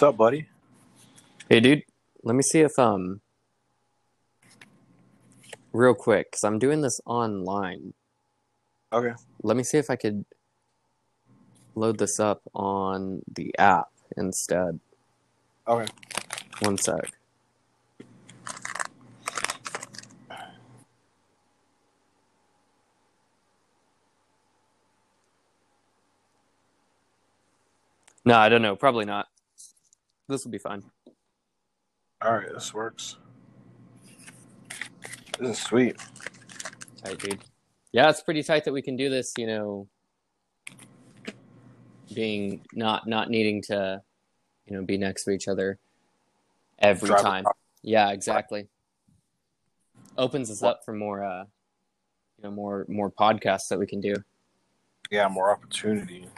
[0.00, 0.48] What's up, buddy?
[1.50, 1.82] Hey, dude.
[2.24, 3.20] Let me see if um,
[5.74, 7.92] real quick, because I'm doing this online.
[8.94, 9.12] Okay.
[9.42, 10.24] Let me see if I could
[11.74, 14.80] load this up on the app instead.
[15.68, 15.92] Okay.
[16.60, 17.12] One sec.
[28.24, 28.76] No, I don't know.
[28.76, 29.28] Probably not.
[30.30, 30.84] This will be fine.
[32.22, 33.16] All right, this works.
[35.40, 35.96] This is sweet.
[37.02, 37.40] Tight, dude.
[37.90, 39.32] Yeah, it's pretty tight that we can do this.
[39.36, 39.88] You know,
[42.14, 44.00] being not not needing to,
[44.66, 45.80] you know, be next to each other
[46.78, 47.40] every Drive time.
[47.40, 48.68] across- Yeah, exactly.
[50.16, 51.42] Opens us up for more, uh,
[52.36, 54.14] you know, more more podcasts that we can do.
[55.10, 56.28] Yeah, more opportunity.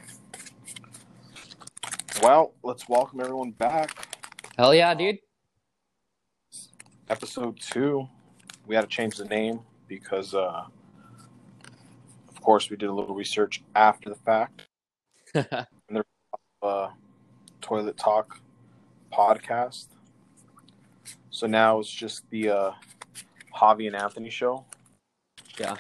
[2.20, 4.06] Well, let's welcome everyone back.
[4.58, 5.18] Hell yeah, dude.
[7.08, 8.08] Episode two.
[8.66, 10.64] We had to change the name because, uh,
[12.28, 14.68] of course, we did a little research after the fact.
[15.34, 16.04] And there's
[16.62, 16.88] uh,
[17.60, 18.40] Toilet Talk
[19.12, 19.86] podcast.
[21.30, 22.72] So now it's just the uh,
[23.54, 24.64] Javi and Anthony show.
[25.58, 25.72] Yeah.
[25.72, 25.78] Um,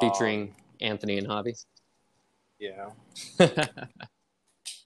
[0.00, 1.64] Featuring Anthony and Javi.
[2.58, 2.90] yeah.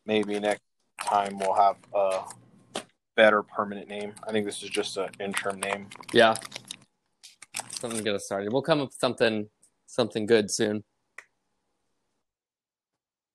[0.07, 0.63] maybe next
[1.03, 2.23] time we'll have a
[3.17, 4.13] better permanent name.
[4.27, 5.89] I think this is just an interim name.
[6.13, 6.35] yeah.
[7.71, 8.53] Something to get us started.
[8.53, 9.49] We'll come up with something
[9.87, 10.83] something good soon.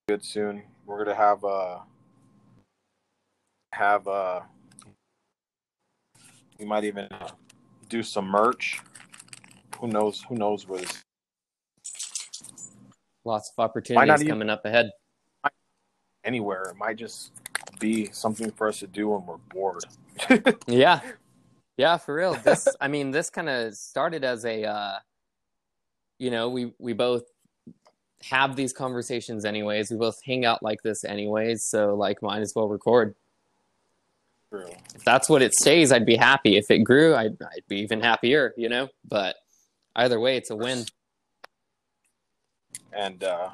[0.08, 0.64] Good soon.
[0.86, 1.80] We're gonna have uh
[3.74, 4.42] have uh
[6.58, 7.08] we might even
[7.90, 8.82] do some merch.
[9.80, 10.24] Who knows?
[10.28, 11.04] Who knows where this
[13.24, 14.90] Lots of opportunities even- coming up ahead.
[16.24, 16.64] Anywhere?
[16.64, 17.32] It might just
[17.80, 19.84] be something for us to do when we're bored.
[20.68, 21.02] Yeah.
[21.78, 22.34] Yeah, for real.
[22.34, 25.00] This I mean, this kind of started as a uh
[26.18, 27.24] you know, we we both
[28.24, 29.90] have these conversations anyways.
[29.90, 33.16] We both hang out like this anyways, so like might as well record.
[34.50, 34.66] True.
[34.94, 36.58] If that's what it stays, I'd be happy.
[36.58, 38.90] If it grew, I'd I'd be even happier, you know?
[39.08, 39.38] But
[39.96, 40.86] either way, it's a win.
[42.92, 43.52] And uh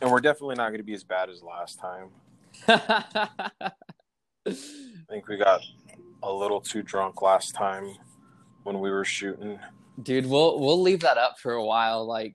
[0.00, 2.08] and we're definitely not gonna be as bad as last time.
[2.68, 3.72] I
[5.08, 5.60] think we got
[6.22, 7.94] a little too drunk last time
[8.64, 9.58] when we were shooting.
[10.02, 12.06] Dude, we'll we'll leave that up for a while.
[12.06, 12.34] Like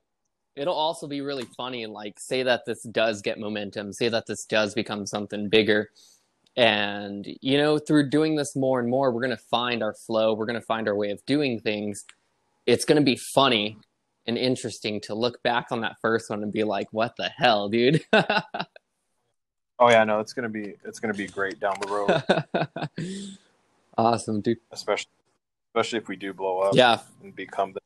[0.55, 1.85] it'll also be really funny.
[1.85, 5.89] Like say that this does get momentum, say that this does become something bigger.
[6.55, 10.45] And you know, through doing this more and more, we're gonna find our flow, we're
[10.45, 12.05] gonna find our way of doing things.
[12.65, 13.77] It's gonna be funny
[14.27, 17.69] and interesting to look back on that first one and be like, what the hell,
[17.69, 18.03] dude?
[19.77, 23.17] Oh yeah, no, it's gonna be it's gonna be great down the road,
[23.97, 24.59] awesome, dude.
[24.71, 25.11] especially
[25.75, 27.81] especially if we do blow up Yeah, and become the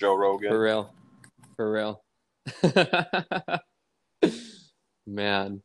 [0.00, 0.50] Joe Rogan.
[0.50, 0.94] For real.
[1.56, 2.02] For real.
[5.06, 5.62] Man.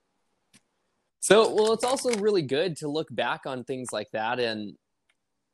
[1.19, 4.74] So, well, it's also really good to look back on things like that and,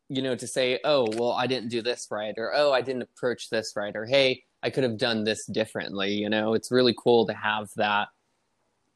[0.07, 3.01] you know, to say, oh, well, I didn't do this right, or oh, I didn't
[3.01, 6.11] approach this right, or hey, I could have done this differently.
[6.13, 8.07] You know, it's really cool to have that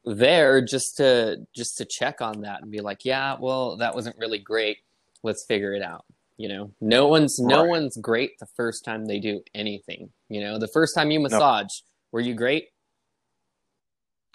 [0.04, 4.16] there just to just to check on that and be like yeah well that wasn't
[4.18, 4.78] really great.
[5.22, 6.04] Let's figure it out
[6.38, 6.72] you know?
[6.80, 7.68] No one's no Right.
[7.68, 10.58] one's great the first time they do anything you know?
[10.58, 11.68] The first time you massage
[12.12, 12.68] were you great?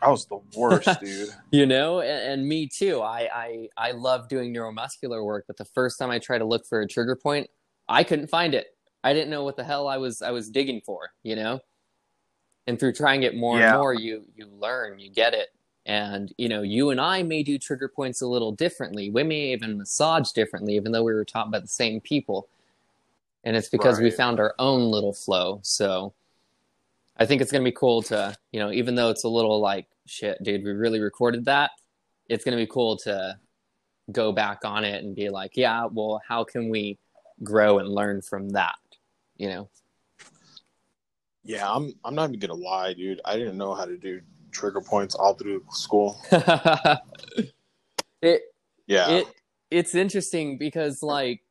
[0.03, 1.29] I was the worst, dude.
[1.51, 2.01] you know?
[2.01, 3.01] And, and me too.
[3.01, 6.65] I, I i love doing neuromuscular work but the first time i tried to look
[6.67, 7.49] for a trigger point
[7.89, 8.67] i couldn't find it
[9.05, 11.59] i didn't know what the hell i was i was digging for you know?
[12.67, 13.69] And through trying it more Yeah.
[13.73, 15.49] and more you you learn you get it.
[15.85, 19.11] And you know you and i may do trigger points a little differently.
[19.11, 22.47] We may even massage differently even though we were taught by the same people.
[23.43, 25.59] And it's because we found our own little flow.
[25.61, 26.13] So
[27.17, 29.59] i think it's going to be cool to you know even though it's a little
[29.61, 31.71] like shit dude we really recorded that
[32.27, 33.37] it's going to be cool to
[34.11, 36.97] go back on it and be like yeah well how can we
[37.43, 38.75] grow and learn from that
[39.37, 39.69] you know
[41.43, 43.21] Yeah, I'm I'm not even gonna lie, dude.
[43.25, 44.21] I didn't know how to do
[44.51, 46.17] trigger points all through school.
[48.21, 48.41] it
[48.87, 49.09] Yeah.
[49.09, 49.27] it
[49.71, 51.41] it's interesting because like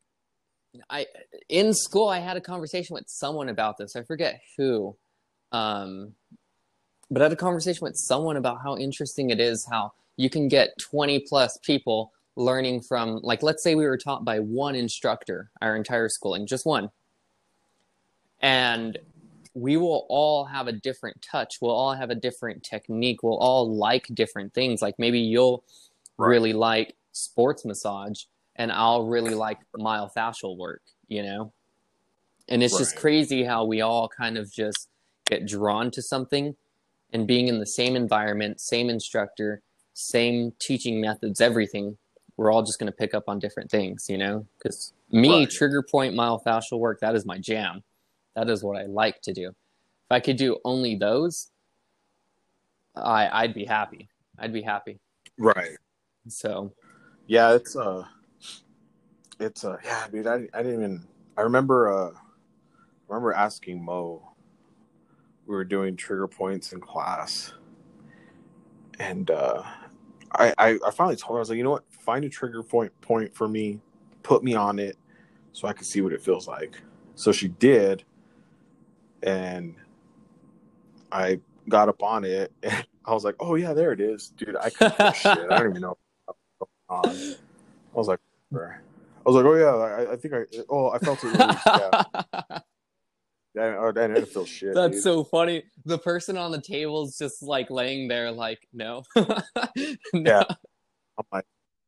[0.91, 1.07] i
[1.49, 4.97] in school i had a conversation with someone about this i forget who
[5.53, 6.13] um
[7.11, 10.49] but i had a conversation with someone about how interesting it is how you can
[10.49, 15.51] get 20 plus people learning from like let's say we were taught by one instructor
[15.63, 16.91] our entire schooling just one
[18.45, 18.99] and
[19.55, 23.75] we will all have a different touch we'll all have a different technique we'll all
[23.75, 25.65] like different things like maybe you'll
[26.17, 26.29] Right.
[26.29, 28.23] really like sports massage
[28.57, 31.53] and I'll really like myofascial work, you know?
[32.49, 32.81] And it's right.
[32.81, 34.89] just crazy how we all kind of just
[35.27, 36.55] get drawn to something
[37.13, 39.63] and being in the same environment, same instructor,
[39.95, 41.97] same teaching methods, everything,
[42.37, 44.47] we're all just going to pick up on different things, you know?
[44.59, 45.51] Because me, right.
[45.51, 47.83] trigger point myofascial work, that is my jam.
[48.37, 49.49] That is what I like to do.
[49.49, 51.51] If I could do only those,
[52.97, 54.09] I I'd be happy.
[54.39, 54.99] I'd be happy.
[55.39, 55.77] Right.
[56.29, 56.73] So.
[57.27, 58.05] Yeah, it's uh,
[59.41, 60.27] it's uh, yeah, dude.
[60.27, 61.07] I I didn't even.
[61.37, 62.19] I remember uh, I
[63.09, 64.31] remember asking Mo.
[65.47, 67.53] We were doing trigger points in class,
[68.99, 69.63] and uh,
[70.33, 72.63] I, I I finally told her I was like, you know what, find a trigger
[72.63, 73.81] point point for me,
[74.23, 74.97] put me on it,
[75.53, 76.81] so I can see what it feels like.
[77.15, 78.05] So she did,
[79.25, 79.75] and
[81.11, 84.57] I got up on it, and I was like, oh yeah, there it is, dude.
[84.57, 84.69] I
[85.13, 85.33] shit.
[85.51, 85.99] I don't even know.
[86.89, 87.01] I
[87.95, 88.21] was like,
[88.55, 88.79] I
[89.25, 90.45] was like, oh yeah, I, I think I.
[90.69, 91.29] Oh, I felt it.
[91.29, 92.03] Really, yeah.
[93.57, 94.75] I, I didn't feel shit.
[94.75, 95.03] That's dude.
[95.03, 95.65] so funny.
[95.85, 99.05] The person on the table is just like laying there, like, no.
[99.17, 99.33] no.
[100.13, 100.43] Yeah.
[101.17, 101.47] I'm like,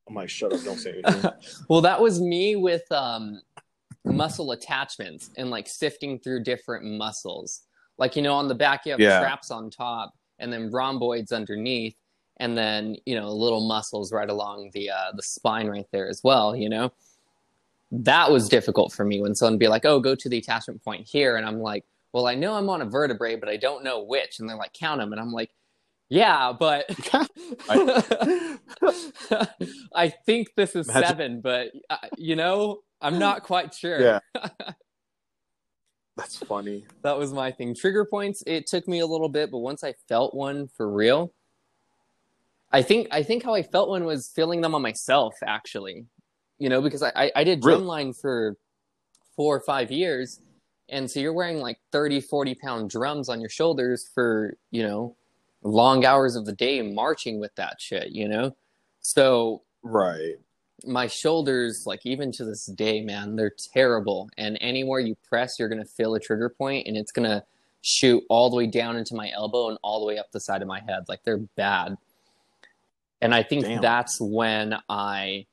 [0.08, 1.30] I'm like, shut up, don't say anything.
[1.68, 3.42] well, that was me with um,
[4.06, 7.62] muscle attachments and like sifting through different muscles.
[7.98, 9.20] Like, you know, on the back, you have yeah.
[9.20, 11.96] traps on top and then rhomboids underneath,
[12.38, 16.20] and then, you know, little muscles right along the uh, the spine right there as
[16.22, 16.92] well, you know?
[17.90, 21.06] that was difficult for me when someone be like, "Oh, go to the attachment point
[21.06, 24.02] here," and I'm like, "Well, I know I'm on a vertebrae, but I don't know
[24.02, 25.50] which." And they're like, "Count them," and I'm like,
[26.08, 26.86] "Yeah, but
[29.94, 31.08] I think this is Imagine.
[31.08, 33.20] seven, but uh, you know, I'm hmm.
[33.20, 34.18] not quite sure." Yeah.
[36.16, 36.86] That's funny.
[37.02, 37.74] that was my thing.
[37.74, 38.42] Trigger points.
[38.46, 41.34] It took me a little bit, but once I felt one for real,
[42.72, 46.06] I think I think how I felt one was feeling them on myself actually
[46.58, 48.12] you know, because I, I did drumline really?
[48.14, 48.56] for
[49.34, 50.40] four or five years.
[50.88, 55.16] And so you're wearing like 30, 40 pound drums on your shoulders for, you know,
[55.62, 58.56] long hours of the day marching with that shit, you know?
[59.00, 60.36] So, right.
[60.84, 64.28] My shoulders, like even to this day, man, they're terrible.
[64.36, 67.42] And anywhere you press, you're going to feel a trigger point and it's going to
[67.82, 70.60] shoot all the way down into my elbow and all the way up the side
[70.60, 71.04] of my head.
[71.08, 71.96] Like they're bad.
[73.22, 73.80] And I think Damn.
[73.80, 75.46] that's when I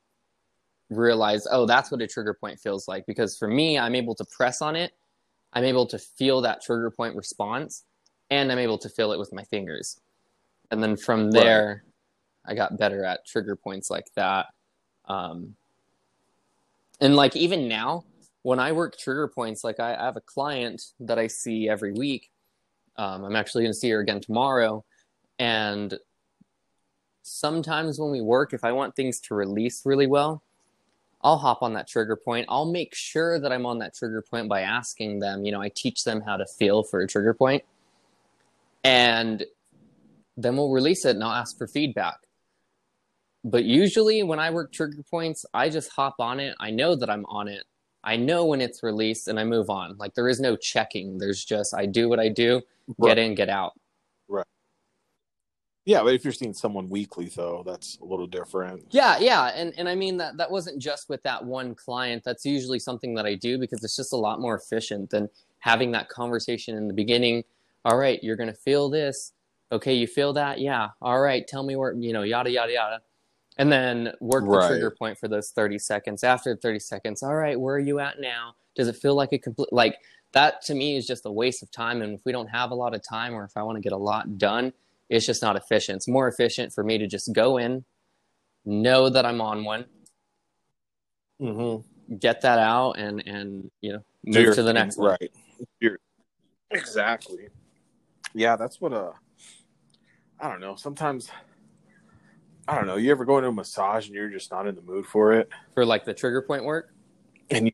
[0.90, 3.06] realize, oh, that's what a trigger point feels like.
[3.06, 4.92] Because for me, I'm able to press on it,
[5.52, 7.84] I'm able to feel that trigger point response,
[8.30, 10.00] and I'm able to feel it with my fingers.
[10.70, 11.84] And then from there,
[12.46, 12.52] right.
[12.52, 14.46] I got better at trigger points like that.
[15.08, 15.56] Um,
[17.00, 18.04] and like even now,
[18.42, 21.92] when I work trigger points, like I, I have a client that I see every
[21.92, 22.30] week.
[22.96, 24.84] Um, I'm actually going to see her again tomorrow.
[25.38, 25.98] And
[27.22, 30.42] sometimes when we work, if I want things to release really well,
[31.22, 32.46] I'll hop on that trigger point.
[32.50, 35.70] I'll make sure that I'm on that trigger point by asking them, you know, I
[35.70, 37.34] teach them how to feel for a trigger.
[38.84, 39.44] And
[40.36, 42.18] then we'll release it and I'll ask for feedback.
[43.44, 46.54] But usually when I work trigger points, I just hop on it.
[46.58, 47.64] I know that I'm on it.
[48.02, 49.96] I know when it's released and I move on.
[49.98, 51.18] Like there is no checking.
[51.18, 52.62] There's just I do what I do,
[53.02, 53.72] get in, get out.
[54.28, 54.46] Right.
[55.86, 58.84] Yeah, but if you're seeing someone weekly, though, that's a little different.
[58.90, 62.22] Yeah, yeah, and and I mean that that wasn't just with that one client.
[62.24, 65.28] That's usually something that I do because it's just a lot more efficient than
[65.58, 67.44] having that conversation in the beginning.
[67.84, 69.32] All right, you're gonna feel this.
[69.72, 70.60] Okay, you feel that?
[70.60, 70.88] Yeah.
[71.02, 73.00] All right, tell me where you know, yada yada yada,
[73.56, 74.68] and then work the right.
[74.68, 76.24] trigger point for those thirty seconds.
[76.24, 78.54] After thirty seconds, all right, where are you at now?
[78.74, 79.96] Does it feel like a complete like
[80.32, 80.62] that?
[80.62, 82.02] To me, is just a waste of time.
[82.02, 83.92] And if we don't have a lot of time, or if I want to get
[83.92, 84.72] a lot done
[85.08, 85.96] it's just not efficient.
[85.96, 87.84] It's more efficient for me to just go in,
[88.64, 89.84] know that I'm on one,
[91.40, 92.16] mm-hmm.
[92.16, 95.20] get that out, and and you know move You're, to the next right.
[95.20, 95.90] one.
[95.90, 95.98] Right.
[96.70, 97.48] Exactly.
[98.34, 99.12] Yeah, that's what uh
[100.40, 100.74] I don't know.
[100.74, 101.30] Sometimes
[102.66, 102.96] I don't know.
[102.96, 105.48] You ever go into a massage and you're just not in the mood for it?
[105.74, 106.94] For like the trigger point work?
[107.50, 107.72] And you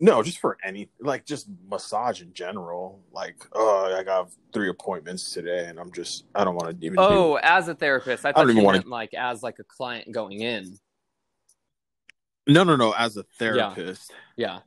[0.00, 3.02] no, just for any like just massage in general.
[3.12, 6.98] Like, oh, I got three appointments today, and I'm just I don't want to even.
[7.00, 9.64] Oh, do, as a therapist, I I don't even want to like as like a
[9.64, 10.78] client going in.
[12.46, 12.92] No, no, no.
[12.92, 14.12] As a therapist.
[14.36, 14.46] Yeah.
[14.46, 14.60] Yeah,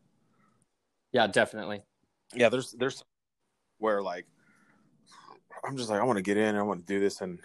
[1.14, 1.82] yeah definitely.
[2.36, 3.02] Yeah, there's there's
[3.78, 4.26] where like
[5.64, 7.40] I'm just like I want to get in, I want to do this, and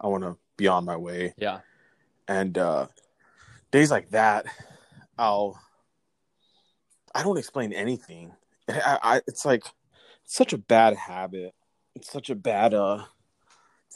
[0.00, 1.34] I want to be on my way.
[1.36, 1.60] Yeah.
[2.28, 2.86] And uh
[3.70, 4.46] days like that,
[5.18, 5.60] I'll
[7.14, 8.32] I don't explain anything.
[8.68, 9.64] I, I, it's like
[10.24, 11.54] it's such a bad habit.
[11.94, 13.04] It's such a bad uh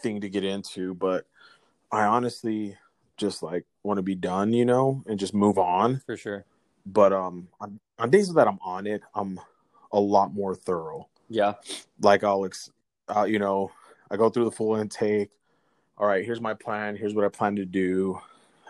[0.02, 1.26] thing to get into, but
[1.92, 2.76] I honestly
[3.16, 6.02] just like want to be done, you know, and just move on.
[6.06, 6.44] For sure.
[6.86, 9.38] But um, on, on days that I'm on it, I'm
[9.92, 11.08] a lot more thorough.
[11.28, 11.54] Yeah.
[12.00, 12.70] Like I'll, ex-
[13.14, 13.70] uh, you know,
[14.10, 15.30] I go through the full intake.
[16.00, 16.96] All right, here's my plan.
[16.96, 18.18] Here's what I plan to do.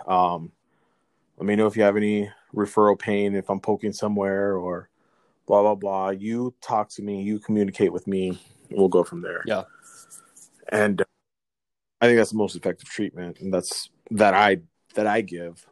[0.05, 0.51] Um,
[1.39, 4.89] let me know if you have any referral pain, if I'm poking somewhere or
[5.47, 6.11] blah blah blah.
[6.11, 7.23] You talk to me.
[7.23, 8.37] You communicate with me.
[8.73, 9.45] We'll go from there.
[9.47, 9.63] Yeah.
[10.71, 11.05] And uh,
[12.01, 14.63] I think that's the most effective treatment, and that's that I
[14.95, 15.65] that I give.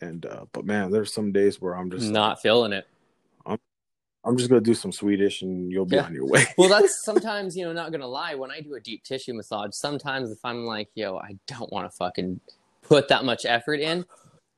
[0.00, 2.88] And uh, but man, there's some days where I'm just Not feeling it.
[4.26, 6.04] I'm just gonna do some Swedish, and you'll be Yeah.
[6.04, 6.44] on your way.
[6.58, 9.70] Well, that's sometimes, you know, not gonna lie, when I do a deep tissue massage,
[9.72, 12.40] sometimes if I'm like, yo, I don't want to fucking
[12.82, 14.04] put that much effort in,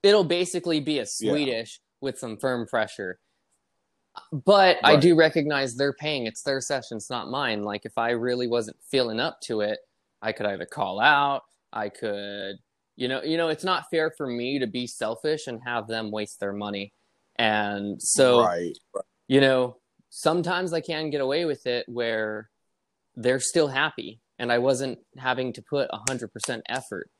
[0.02, 1.06] it'll basically be a Yeah.
[1.06, 3.18] Swedish with some firm pressure.
[4.32, 6.26] But I do recognize they're paying.
[6.26, 7.62] It's their session, it's not mine.
[7.62, 9.78] Like if I really wasn't feeling up to it,
[10.22, 12.56] I could either call out, I could,
[12.96, 16.10] you know, you know, it's not fair for me to be selfish and have them
[16.10, 16.92] waste their money.
[17.36, 18.76] And so right,
[19.28, 19.76] you know,
[20.10, 22.48] sometimes I can get away with it where
[23.14, 27.10] they're still happy and I wasn't having to put 100% effort,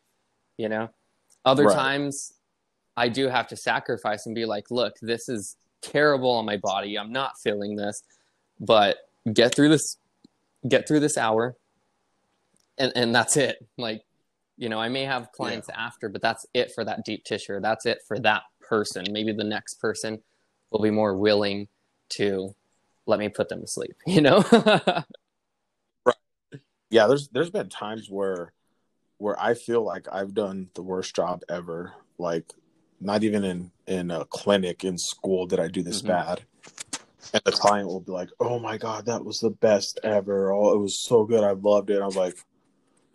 [0.56, 0.88] you know?
[1.44, 1.74] Other Right.
[1.74, 2.32] times
[2.96, 6.98] I do have to sacrifice and be like, look, this is terrible on my body.
[6.98, 8.02] I'm not feeling this,
[8.58, 8.96] but
[9.32, 9.96] get through this,
[10.66, 11.56] get through this hour.
[12.78, 13.58] And, and that's it.
[13.76, 14.02] Like,
[14.56, 17.60] you know, I may have clients after, but that's it for that deep tissue.
[17.60, 19.04] That's it for that person.
[19.10, 20.22] Maybe the next person
[20.70, 21.68] will be more willing
[22.10, 22.54] to
[23.06, 24.44] let me put them to sleep, you know?
[26.04, 26.14] right.
[26.90, 27.06] yeah.
[27.06, 28.52] There's there's been times where
[29.18, 31.92] where I feel like I've done the worst job ever.
[32.18, 32.52] Like
[33.00, 36.08] not even in in a clinic in school did I do this Mhm.
[36.08, 36.42] bad.
[37.34, 40.52] And the client will be like, "Oh my god, that was the best ever!
[40.52, 41.44] Oh, it was so good.
[41.44, 42.36] I loved it." I was like,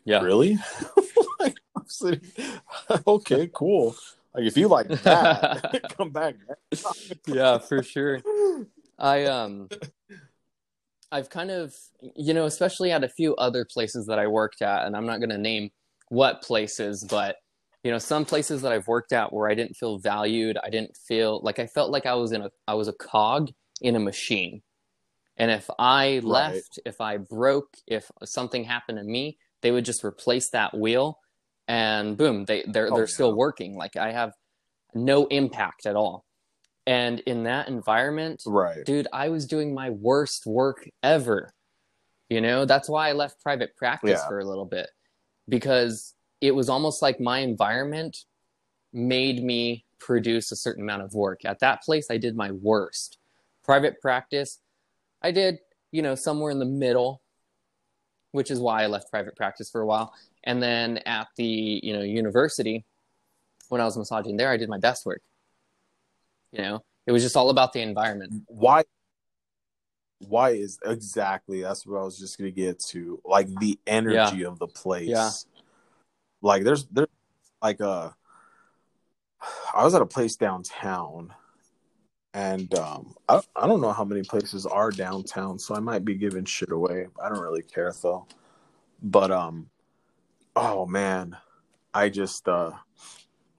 [0.05, 0.21] yeah.
[0.21, 0.57] "Really?"
[1.39, 1.55] like,
[1.87, 2.21] sitting,
[3.07, 3.95] okay, cool.
[4.35, 6.35] Like if you like that, come back.
[7.25, 8.21] yeah, for sure.
[8.97, 9.69] I um
[11.11, 11.73] I've kind of
[12.15, 15.19] you know, especially at a few other places that I worked at, and I'm not
[15.19, 15.71] gonna name
[16.09, 17.37] what places, but
[17.83, 20.95] you know, some places that I've worked at where I didn't feel valued, I didn't
[21.07, 23.99] feel like I felt like I was in a I was a cog in a
[23.99, 24.61] machine.
[25.37, 26.29] And if I Right.
[26.29, 31.19] left, if I broke, if something happened to me, they would just replace that wheel
[31.67, 33.75] and boom, they they're Oh, they're still working.
[33.77, 34.33] Like I have
[34.95, 36.25] no impact at all.
[36.85, 38.85] And in that environment, Right.
[38.85, 41.53] dude, I was doing my worst work ever.
[42.29, 44.27] You know, that's why I left private practice Yeah.
[44.27, 44.89] for a little bit
[45.47, 48.25] because it was almost like my environment
[48.91, 51.45] made me produce a certain amount of work.
[51.45, 53.17] At that place, I did my worst.
[53.63, 54.59] Private practice,
[55.21, 55.59] I did,
[55.91, 57.21] you know, somewhere in the middle,
[58.31, 60.13] which is why I left private practice for a while.
[60.43, 62.83] And then at the, you know, university,
[63.69, 65.21] when I was massaging there, I did my best work.
[66.53, 68.43] You know, it was just all about the environment.
[68.47, 68.83] why
[70.19, 73.19] why is exactly that's what I was just gonna get to.
[73.25, 75.09] Like the energy of the place.
[75.09, 75.31] Yeah.
[76.41, 77.09] Like there's there's
[77.61, 78.15] like a
[79.73, 81.33] I was at a place downtown
[82.33, 86.15] and um I, I don't know how many places are downtown, so I might be
[86.15, 87.07] giving shit away.
[87.21, 88.27] I don't really care though.
[89.01, 89.69] But um
[90.55, 91.35] oh man,
[91.93, 92.71] I just uh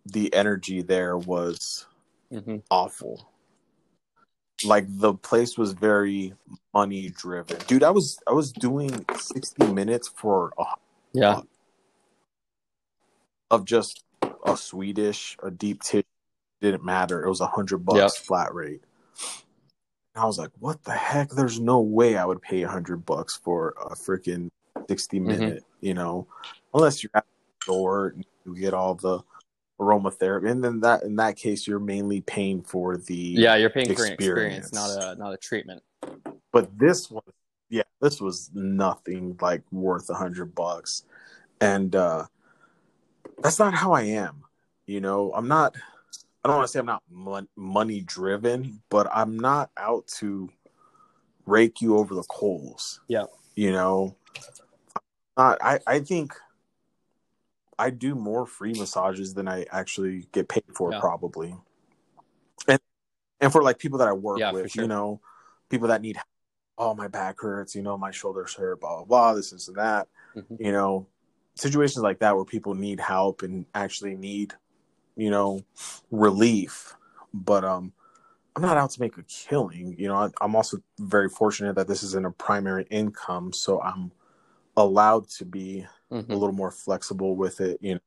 [0.07, 1.87] the energy there was
[2.31, 3.29] hmm awful.
[4.65, 6.35] Like the place was very
[6.73, 7.59] money driven.
[7.67, 10.65] Dude, I was I was doing 60 minutes for a,
[11.13, 11.43] Yeah.
[13.51, 14.05] of just
[14.45, 16.05] a Swedish, a deep tissue.
[16.61, 17.25] Didn't matter.
[17.25, 18.27] It was a hundred bucks Yep.
[18.27, 18.81] flat rate.
[20.15, 21.31] And I was like, what the heck?
[21.31, 24.51] There's no way I would pay a hundred bucks for a freaking
[24.89, 25.29] 60 Mm-hmm.
[25.29, 26.27] minute, you know,
[26.73, 29.21] unless you're at the store and you get all the
[29.81, 30.51] aromatherapy.
[30.51, 34.05] And then that in that case, you're mainly paying for the Yeah, you're paying for
[34.05, 34.73] an experience, experience.
[34.73, 35.83] not a not a treatment.
[36.53, 37.23] but this one
[37.71, 41.05] yeah this was nothing like worth a hundred bucks
[41.61, 42.25] and uh
[43.43, 44.45] that's not how i am
[44.87, 45.75] you know i'm not
[46.45, 50.49] i don't want to say i'm not mon- money driven but i'm not out to
[51.47, 53.25] rake you over the coals Yeah.
[53.57, 54.15] you know
[55.39, 56.35] not i i think
[57.79, 61.01] i do more free massages than i actually get paid for Yeah.
[61.01, 61.55] probably
[62.69, 62.81] and
[63.41, 64.83] and for like people that i work Yeah, with sure.
[64.83, 65.21] you know
[65.69, 66.19] people that need
[66.79, 69.77] oh my back hurts you know my shoulders hurt blah blah blah this this and
[69.77, 70.57] that Mhm.
[70.59, 71.07] you know
[71.57, 74.55] situations like that where people need help and actually need
[75.17, 75.61] you know
[76.11, 76.97] relief
[77.33, 77.93] but um
[78.57, 81.87] i'm not out to make a killing you know I, i'm also very fortunate that
[81.87, 84.11] this isn't a primary income so i'm
[84.77, 86.31] allowed to be Mhm.
[86.31, 88.01] a little more flexible with it you know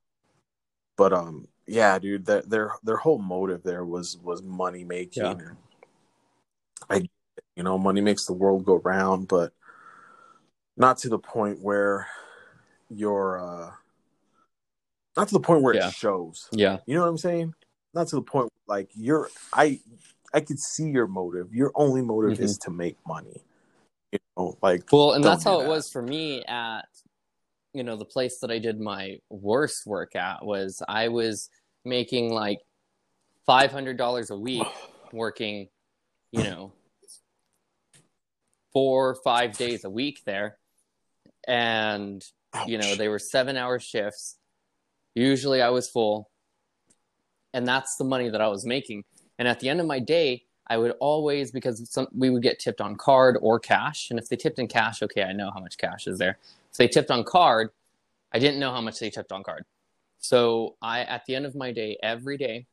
[0.95, 5.23] but um yeah, dude, that their their whole motive there was was money making.
[5.23, 5.51] Yeah.
[6.89, 7.09] I,
[7.57, 9.51] you know, money makes the world go round, but
[10.77, 12.07] not to the point where
[12.89, 13.71] you're, uh
[15.17, 15.89] not to the point where Yeah.
[15.89, 16.47] it shows.
[16.53, 16.79] Yeah.
[16.85, 17.53] You know what I'm saying?
[17.93, 19.81] Not to the point like you're I
[20.33, 21.53] I could see your motive.
[21.53, 22.43] Your only motive Mhm.
[22.43, 23.43] is to make money.
[24.13, 26.87] You know, like Well, and that's how it was for me at
[27.73, 31.49] you know the place that I did my worst work at was I was
[31.85, 32.59] making like
[33.45, 34.67] five hundred dollars a week
[35.13, 35.69] working,
[36.31, 36.73] you know,
[38.73, 40.57] four five days a week there,
[41.47, 42.23] and
[42.65, 44.37] you know they were seven hour shifts.
[45.15, 46.29] Usually I was full,
[47.53, 49.03] and that's the money that I was making.
[49.39, 52.59] And at the end of my day, I would always because some we would get
[52.59, 55.59] tipped on card or cash, and if they tipped in cash, okay, I know how
[55.59, 56.37] much cash is there.
[56.71, 57.69] If they tipped on card,
[58.33, 59.65] I didn't know how much they tipped on card.
[60.19, 62.65] So I at the end of my day every day,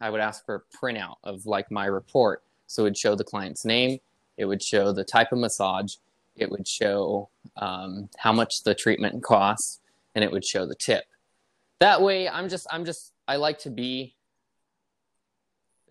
[0.00, 2.42] I would ask for a printout of like my report.
[2.66, 3.98] So it would show the client's name,
[4.36, 5.96] it would show the type of massage,
[6.36, 9.80] it would show um, how much the treatment costs,
[10.14, 11.04] and it would show the tip.
[11.80, 14.14] That way, I'm just I'm just I like to be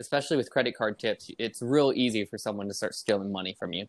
[0.00, 3.72] especially with credit card tips, it's real easy for someone to start stealing money from
[3.72, 3.86] you.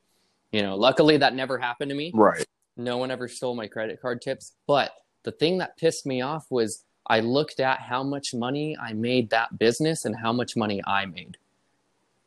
[0.51, 2.11] You know, luckily that never happened to me.
[2.13, 2.45] right.
[2.77, 4.53] No one ever stole my credit card tips.
[4.65, 4.91] But
[5.23, 9.31] the thing that pissed me off was I looked at how much money I made
[9.31, 11.37] that business and how much money I made.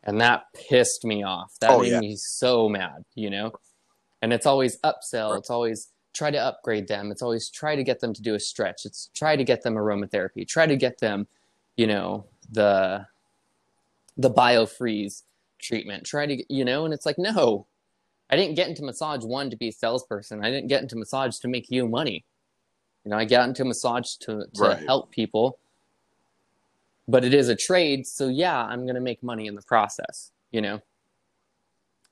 [0.05, 1.55] And that pissed me off.
[1.61, 2.01] That Oh, made yeah.
[2.01, 3.53] me so mad, you know?
[4.21, 5.31] And it's always upsell.
[5.31, 5.39] Right.
[5.39, 7.11] It's always try to upgrade them.
[7.11, 8.85] It's always try to get them to do a stretch.
[8.85, 10.47] It's try to get them aromatherapy.
[10.47, 11.27] Try to get them,
[11.77, 13.07] you know, the
[14.17, 15.23] the biofreeze
[15.61, 16.05] treatment.
[16.05, 17.67] Try to, you know, and it's like, no,
[18.31, 20.45] I didn't get into massage one to be a salesperson.
[20.45, 22.25] I didn't get into massage to make you money.
[23.05, 24.87] You know, I got into massage to, to Right.
[24.87, 25.59] help people.
[27.09, 30.61] But it is a trade, so yeah, I'm gonna make money in the process, you
[30.61, 30.81] know.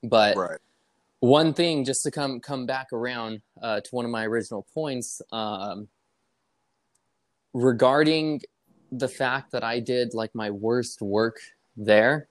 [0.03, 0.59] But Right.
[1.21, 5.21] one thing, just to come come back around uh, to one of my original points,
[5.31, 5.87] um,
[7.53, 8.41] regarding
[8.91, 11.39] the fact that I did like my worst work
[11.75, 12.27] there,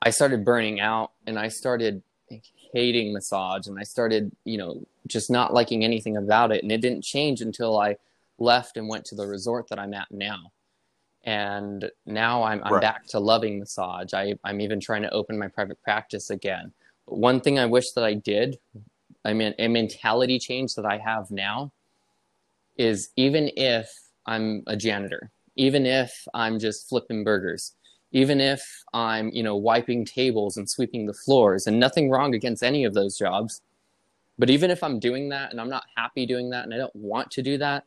[0.00, 2.02] I started burning out and I started
[2.72, 6.62] hating massage and I started, you know, just not liking anything about it.
[6.62, 7.96] And it didn't change until I
[8.38, 10.52] left and went to the resort that I'm at now.
[11.24, 12.80] And now I'm, I'm Right.
[12.80, 14.12] back to loving massage.
[14.12, 16.72] I, I'm even trying to open my private practice again.
[17.06, 18.58] But one thing I wish that I did,
[19.24, 21.72] I mean, a mentality change that I have now
[22.76, 23.92] is even if
[24.26, 27.74] I'm a janitor, even if I'm just flipping burgers,
[28.12, 32.62] even if I'm, you know, wiping tables and sweeping the floors, and nothing wrong against
[32.62, 33.62] any of those jobs.
[34.38, 36.94] But even if I'm doing that and I'm not happy doing that and I don't
[36.96, 37.84] want to do that,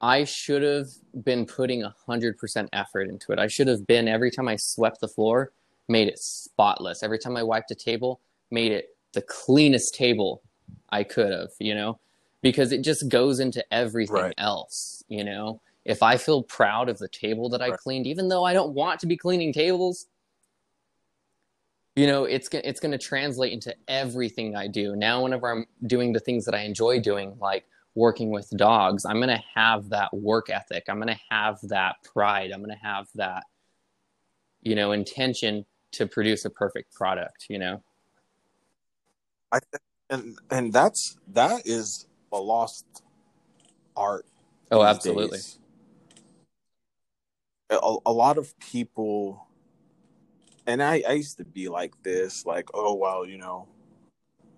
[0.00, 0.88] I should have
[1.24, 3.38] been putting 100% effort into it.
[3.38, 5.52] I should have been, every time I swept the floor,
[5.88, 7.02] made it spotless.
[7.02, 10.42] Every time I wiped a table, made it the cleanest table
[10.90, 11.98] I could have, you know,
[12.42, 14.34] because it just goes into everything Right.
[14.38, 15.60] else, you know.
[15.88, 19.00] If I feel proud of the table that I cleaned, even though I don't want
[19.00, 20.06] to be cleaning tables,
[21.96, 24.94] you know, it's it's going to translate into everything I do.
[24.94, 29.16] Now, whenever I'm doing the things that I enjoy doing, like working with dogs, I'm
[29.16, 30.84] going to have that work ethic.
[30.88, 32.52] I'm going to have that pride.
[32.52, 33.44] I'm going to have that,
[34.60, 37.46] you know, intention to produce a perfect product.
[37.48, 37.82] You know.
[39.50, 39.60] I
[40.10, 42.84] and and that's that is a lost
[43.96, 44.26] art.
[44.70, 45.38] Oh, absolutely.
[45.38, 45.57] days.
[47.70, 49.46] A, a lot of people,
[50.66, 53.68] and I, I used to be like this, like, oh well, you know,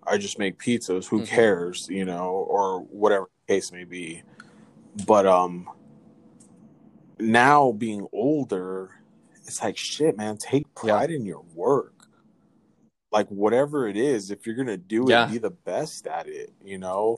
[0.07, 1.07] I just make pizzas.
[1.07, 1.27] Who Mhm.
[1.27, 4.23] cares, you know, or whatever the case may be.
[5.05, 5.69] But um,
[7.19, 8.91] now being older,
[9.45, 10.37] it's like shit, man.
[10.37, 10.93] Take Yeah.
[10.93, 12.07] pride in your work.
[13.11, 15.27] Like whatever it is, if you're gonna do it, Yeah.
[15.27, 16.53] be the best at it.
[16.63, 17.17] You know.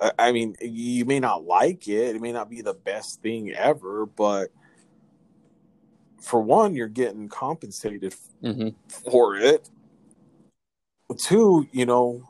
[0.00, 2.16] I- I mean, you may not like it.
[2.16, 4.50] It may not be the best thing ever, but
[6.20, 9.68] for one, you're getting compensated hmm for it.
[11.18, 12.28] Two, you know,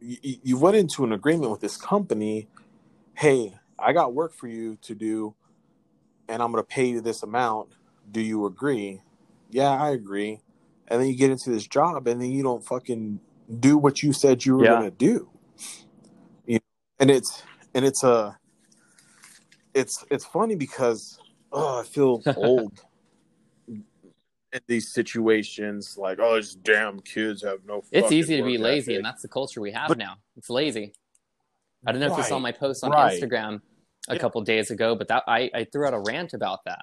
[0.00, 2.48] you, you went into an agreement with this company.
[3.14, 5.34] Hey, I got work for you to do,
[6.28, 7.76] and I'm going to pay you this amount.
[8.10, 9.02] Do you agree?
[9.50, 10.40] Yeah, I agree.
[10.88, 13.20] And then you get into this job, and then you don't fucking
[13.58, 14.78] do what you said you were Yeah.
[14.78, 15.28] going to do.
[16.46, 16.58] You
[16.98, 17.42] and it's
[17.74, 18.38] and it's a
[19.74, 21.18] it's it's funny because
[21.52, 22.80] oh, I feel old
[23.68, 25.96] in these situations.
[25.96, 27.82] Like, oh, these damn kids have no.
[27.92, 28.96] It's easy to be lazy, ethic.
[28.96, 30.16] and that's the culture we have But- now.
[30.36, 30.92] It's lazy.
[31.86, 33.18] I don't know if you saw my post on right.
[33.18, 33.62] Instagram
[34.08, 36.82] a couple days ago, but that I, I threw out a rant about that.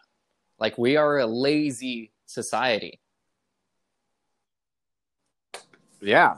[0.60, 3.00] Like we are a lazy society.
[6.02, 6.36] Yeah,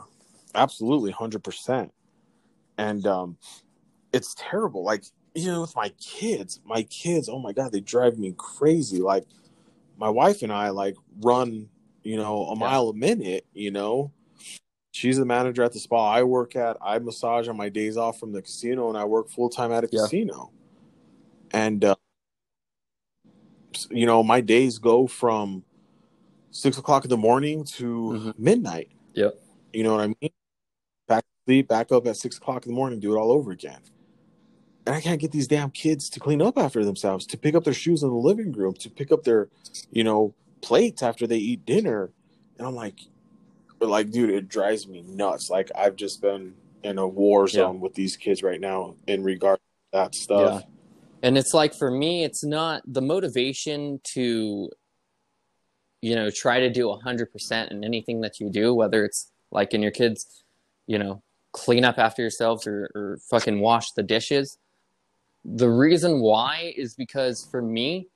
[0.56, 1.94] absolutely, hundred percent.
[2.78, 3.38] And um,
[4.12, 4.84] it's terrible.
[4.84, 5.04] Like
[5.36, 9.00] even with my kids, my kids, oh my god, they drive me crazy.
[9.00, 9.26] Like
[9.98, 11.70] my wife and I like run,
[12.04, 12.60] you know, a Yeah.
[12.60, 13.46] mile a minute.
[13.54, 14.12] You know,
[14.92, 16.78] she's the manager at the spa I work at.
[16.82, 19.84] I massage on my days off from the casino, and I work full time at
[19.84, 20.02] a Yeah.
[20.02, 20.52] casino.
[21.52, 21.96] And uh,
[23.92, 25.64] you know, my days go from
[26.52, 28.40] six o'clock in the morning to Mhm.
[28.40, 28.90] midnight.
[29.14, 29.40] Yep.
[29.74, 30.32] You know what I mean?
[31.08, 33.52] Back to sleep, back up at six o'clock in the morning, do it all over
[33.52, 33.82] again.
[34.90, 37.64] And I can't get these damn kids to clean up after themselves, to pick up
[37.64, 39.48] their shoes in the living room, to pick up their,
[39.92, 42.10] you know, plates after they eat dinner.
[42.58, 42.96] And I'm like,
[43.80, 45.48] like, dude, it drives me nuts.
[45.48, 47.52] Like I've just been in a war Yeah.
[47.52, 50.64] zone with these kids right now in regard to that stuff.
[51.22, 54.72] And it's like for me, it's not the motivation to,
[56.02, 59.84] you know, try to do 100% in anything that you do, whether it's like in
[59.84, 60.44] your kids,
[60.88, 61.22] you know,
[61.52, 64.58] clean up after yourselves or, or fucking wash the dishes.
[65.46, 68.08] The reason why is because for me,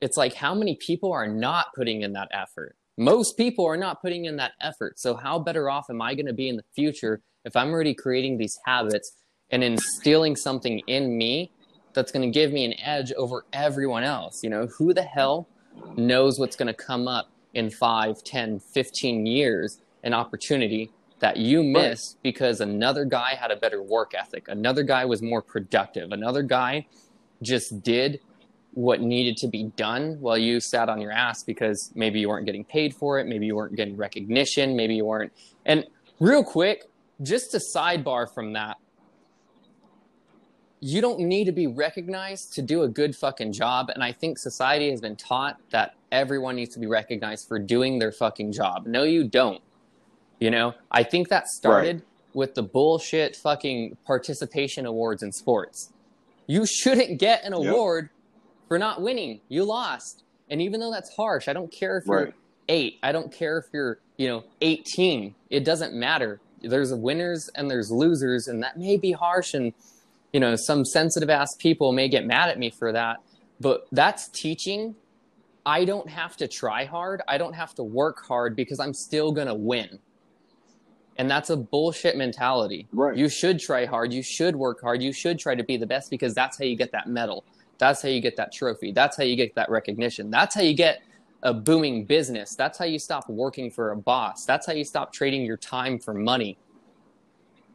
[0.00, 2.76] it's like how many people are not putting in that effort?
[2.96, 4.98] Most people are not putting in that effort.
[4.98, 7.94] So, how better off am I going to be in the future if I'm already
[7.94, 9.12] creating these habits
[9.50, 11.50] and instilling something in me
[11.92, 14.42] that's going to give me an edge over everyone else.
[14.42, 15.48] You know, who the hell
[15.96, 21.62] knows what's going to come up in 5, 10, 15 years, an opportunity that you
[21.62, 26.42] miss because another guy had a better work ethic, another guy was more productive, another
[26.42, 26.86] guy
[27.42, 28.20] just did
[28.72, 32.46] what needed to be done while you sat on your ass because maybe you weren't
[32.46, 35.32] getting paid for it, maybe you weren't getting recognition, maybe you weren't.
[35.66, 35.84] And
[36.20, 36.88] real quick,
[37.22, 38.76] just a sidebar from that,
[40.80, 43.90] you don't need to be recognized to do a good fucking job.
[43.90, 47.98] And I think society has been taught that everyone needs to be recognized for doing
[47.98, 48.86] their fucking job.
[48.86, 49.60] No, you don't.
[50.40, 52.02] You know, I think that started
[52.34, 55.92] with the bullshit fucking participation awards in sports.
[56.46, 57.72] You shouldn't get an Yep.
[57.72, 58.10] award
[58.68, 59.40] for not winning.
[59.48, 60.22] You lost.
[60.48, 62.34] And even though that's harsh, I don't care if you're Right.
[62.68, 62.98] eight.
[63.02, 65.34] I don't care if you're, you know, 18.
[65.50, 66.40] It doesn't matter.
[66.62, 69.72] There's winners and there's losers, and that may be harsh, and
[70.32, 73.16] you know, some sensitive ass people may get mad at me for that.
[73.60, 74.94] But that's teaching.
[75.66, 77.20] I don't have to try hard.
[77.26, 79.98] I don't have to work hard because I'm still gonna win.
[81.20, 82.88] And that's a bullshit mentality.
[82.92, 83.14] Right.
[83.14, 84.10] You should try hard.
[84.10, 85.02] You should work hard.
[85.02, 87.44] You should try to be the best because that's how you get that medal.
[87.76, 88.90] That's how you get that trophy.
[88.90, 90.30] That's how you get that recognition.
[90.30, 91.02] That's how you get
[91.42, 92.54] a booming business.
[92.54, 94.46] That's how you stop working for a boss.
[94.46, 96.56] That's how you stop trading your time for money.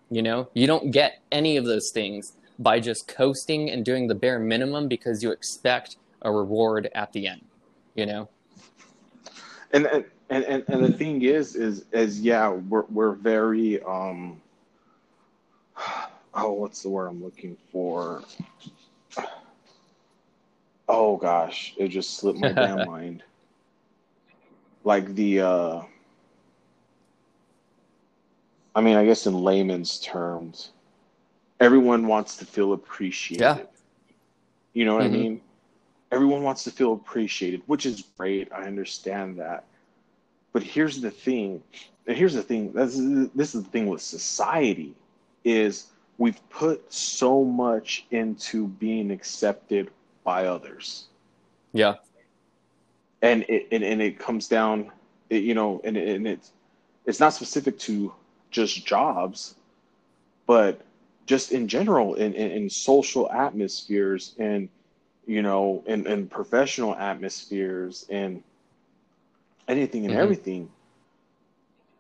[0.10, 4.15] You know, you don't get any of those things by just coasting and doing the
[4.15, 7.45] bare minimum because you expect a reward at the end.
[7.93, 8.29] You know?
[9.71, 14.41] and and and and, and the thing is is is yeah we're we're very um
[16.33, 18.23] oh what's the word i'm looking for?
[20.88, 23.23] Oh gosh it just slipped my damn mind.
[24.83, 25.81] Like the uh
[28.75, 30.71] i mean i guess in layman's terms
[31.59, 33.41] everyone wants to feel appreciated.
[33.41, 33.65] Yeah.
[34.73, 35.07] you know what Mhm.
[35.07, 35.41] i mean?
[36.11, 38.51] Everyone wants to feel appreciated which is great.
[38.51, 39.65] I understand that
[40.56, 41.62] but here's the thing,
[42.08, 42.72] and here's the thing.
[42.72, 44.96] This is, this is the thing with society
[45.44, 45.88] is
[46.18, 49.91] we've put so much into being accepted
[50.24, 51.08] by others,
[51.74, 51.96] Yeah.
[53.22, 54.91] and it and, and it comes down,
[55.30, 56.54] it, you know, and and it's
[57.06, 58.13] it's not specific to
[58.50, 59.56] just jobs,
[60.48, 60.80] but
[61.26, 64.70] just in general in, in, in social atmospheres and
[65.28, 68.41] you know in, in professional atmospheres and
[69.67, 70.15] anything and Mhm.
[70.15, 70.69] everything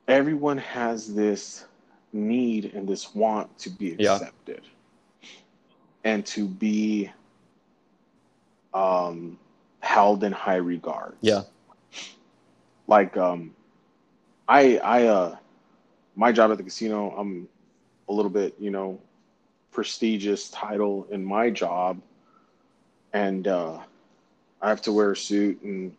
[0.07, 1.65] everyone has this
[2.11, 4.19] need and this want to be Yeah.
[4.19, 4.61] accepted
[6.03, 7.09] and to be
[8.73, 9.37] um
[9.81, 11.15] held in high regard.
[11.21, 11.43] Yeah.
[12.87, 13.53] like um
[14.47, 15.35] i i uh
[16.15, 17.47] my job at the casino i'm
[18.09, 18.99] a little bit you know
[19.71, 21.97] prestigious title in my job
[23.13, 23.77] and uh
[24.61, 25.91] i have to wear a suit and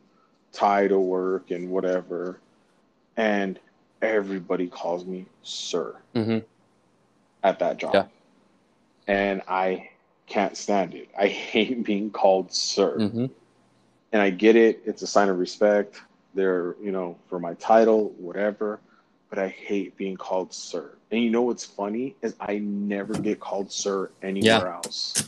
[0.56, 2.40] to work and whatever
[3.16, 3.58] and
[4.00, 6.38] everybody calls me sir hmm
[7.42, 8.04] at that job Yeah.
[9.06, 9.88] and i
[10.26, 13.26] can't stand it i hate being called sir hmm
[14.12, 14.80] and I get it.
[14.86, 16.00] It's a sign of respect.
[16.34, 18.80] They're, you know, for my title, whatever.
[19.28, 20.90] But I hate being called sir.
[21.10, 25.18] And you know what's funny is I never get called sir anywhere else.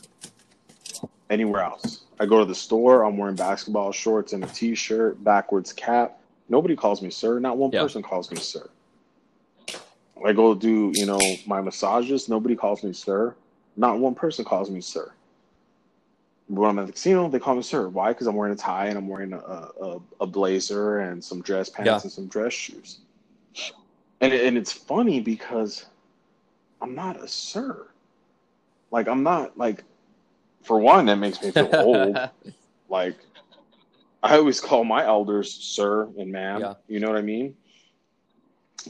[1.30, 2.02] Anywhere else.
[2.20, 6.18] I go to the store, I'm wearing basketball shorts and a t-shirt, backwards cap.
[6.48, 7.38] Nobody calls me sir.
[7.38, 7.82] Not one Yeah.
[7.82, 8.68] person calls me sir.
[10.24, 12.28] I go do, you know, my massages.
[12.28, 13.34] Nobody calls me sir.
[13.76, 15.12] Not one person calls me sir.
[16.48, 17.88] When I'm at the casino, they call me sir.
[17.88, 18.08] Why?
[18.08, 21.68] Because I'm wearing a tie and I'm wearing a, a, a blazer and some dress
[21.68, 22.00] pants Yeah.
[22.02, 22.98] and some dress shoes.
[24.20, 25.86] And, and it's funny because
[26.80, 27.86] I'm not a sir.
[28.90, 29.84] Like, I'm not, like,
[30.68, 32.16] for one, that makes me feel old.
[32.90, 33.18] Like,
[34.22, 36.60] I always call my elders sir and ma'am.
[36.62, 36.74] Yeah.
[36.86, 37.54] You know what I mean?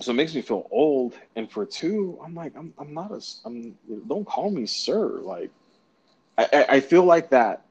[0.00, 1.14] So it makes me feel old.
[1.34, 5.18] And for two, I'm like, I'm, I'm not a, I'm, don't call me sir.
[5.18, 5.50] Like,
[6.38, 7.64] I, I feel like that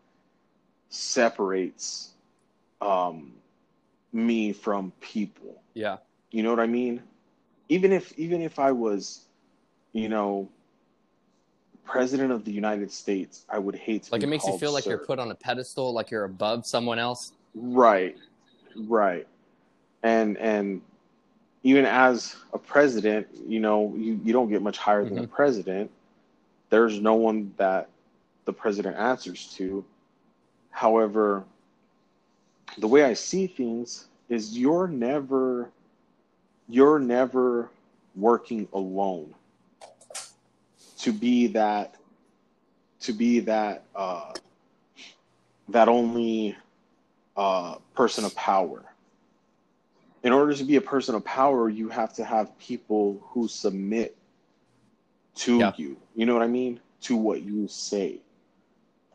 [0.90, 2.12] separates
[2.82, 3.32] um,
[4.12, 5.62] me from people.
[5.74, 5.98] yeah.
[6.32, 7.02] You know what I mean?
[7.70, 9.22] Even if even if I was,
[9.94, 10.50] you know,
[11.88, 14.86] president of the United States, I would hate to Like it makes you feel like
[14.86, 17.34] you're put on a pedestal, like you're above someone else.
[17.56, 18.18] Right,
[18.76, 19.28] right,
[20.04, 20.82] and and
[21.64, 25.34] even as a president, you know, you, you don't get much higher than a Mm-hmm.
[25.34, 25.92] president.
[26.70, 27.90] There's no one that
[28.46, 29.84] the president answers to.
[30.70, 31.44] However,
[32.78, 35.70] the way I see things is you're never
[36.70, 37.70] you're never
[38.16, 39.34] working alone
[40.98, 41.96] to be that
[43.02, 44.34] to be that uh
[45.70, 46.56] that only
[47.36, 48.84] uh person of power.
[50.24, 54.16] In order to be a person of power you have to have people who submit
[55.36, 55.74] to Yeah.
[55.76, 55.98] you.
[56.16, 56.80] You know what i mean?
[57.04, 58.20] To what you say.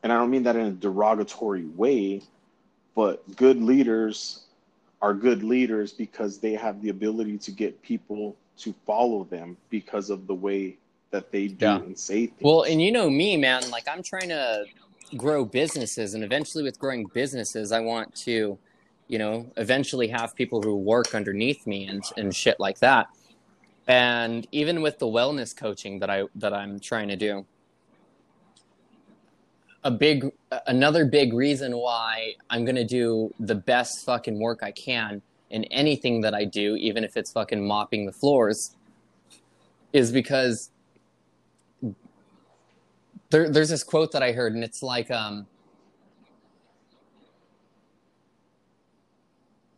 [0.02, 2.22] And i don't mean that in a derogatory way
[2.94, 4.44] but good leaders
[5.00, 10.10] are good leaders because they have the ability to get people to follow them because
[10.10, 10.76] of the way
[11.12, 11.76] that they do Yeah.
[11.76, 12.40] and say things.
[12.42, 14.64] Well, and you know me, man, like I'm trying to
[15.16, 18.58] grow businesses and eventually with growing businesses, I want to,
[19.08, 23.06] you know, eventually have people who work underneath me and and shit like that.
[23.86, 27.46] And even with the wellness coaching that I that I'm trying to do,
[29.84, 30.30] a big
[30.66, 35.20] another big reason why I'm going to do the best fucking work I can
[35.50, 38.74] in anything that I do, even if it's fucking mopping the floors,
[39.92, 40.70] is because
[43.32, 45.48] there, there's this quote that I heard, and it's like, um,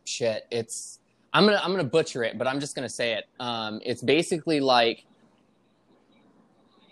[0.07, 1.01] shit, it's
[1.33, 3.25] I'm gonna I'm gonna butcher it, but I'm just gonna say it.
[3.40, 5.07] Um, it's basically like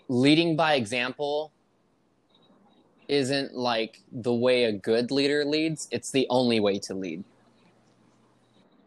[0.09, 1.53] leading by example
[3.09, 5.87] isn't like the way a good leader leads.
[5.91, 7.25] It's the only way to lead.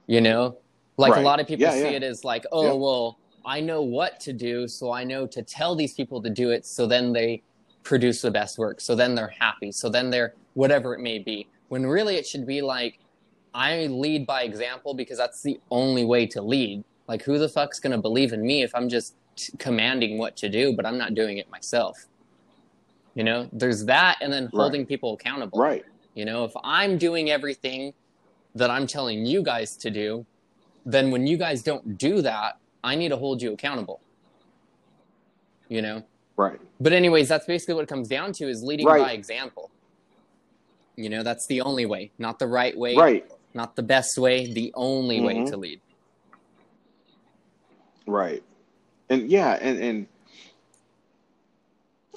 [0.09, 0.59] You know,
[0.99, 1.97] like a lot of people Yeah, see yeah.
[1.99, 2.73] it as like, oh Yeah.
[2.75, 6.51] well, I know what to do, so I know to tell these people to do
[6.51, 7.43] it, so then they
[7.87, 8.81] produce the best work.
[8.81, 9.70] So then they're happy.
[9.70, 11.46] So then they're whatever it may be.
[11.68, 12.99] When really it should be like,
[13.55, 16.83] I lead by example because that's the only way to lead.
[17.07, 20.49] Like, who the fuck's gonna believe in me if I'm just t- commanding what to
[20.49, 22.07] do, but I'm not doing it myself?
[23.14, 24.53] You know, there's that, and then Right.
[24.62, 25.59] holding people accountable.
[25.59, 25.85] right.
[26.14, 27.92] You know, if I'm doing everything
[28.55, 30.27] that I'm telling you guys to do,
[30.85, 34.01] then when you guys don't do that, I need to hold you accountable.
[35.68, 36.03] You know?
[36.37, 36.61] Right.
[36.81, 39.03] But anyways, that's basically what it comes down to is leading Right.
[39.03, 39.70] by example.
[40.96, 43.31] You know, that's the only way, not the right way, Right.
[43.55, 45.51] not the best way, the only way Mhm.
[45.51, 45.81] to lead.
[48.07, 48.42] Right.
[49.09, 50.07] And yeah, and and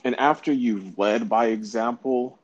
[0.04, 2.40] and after you've led by example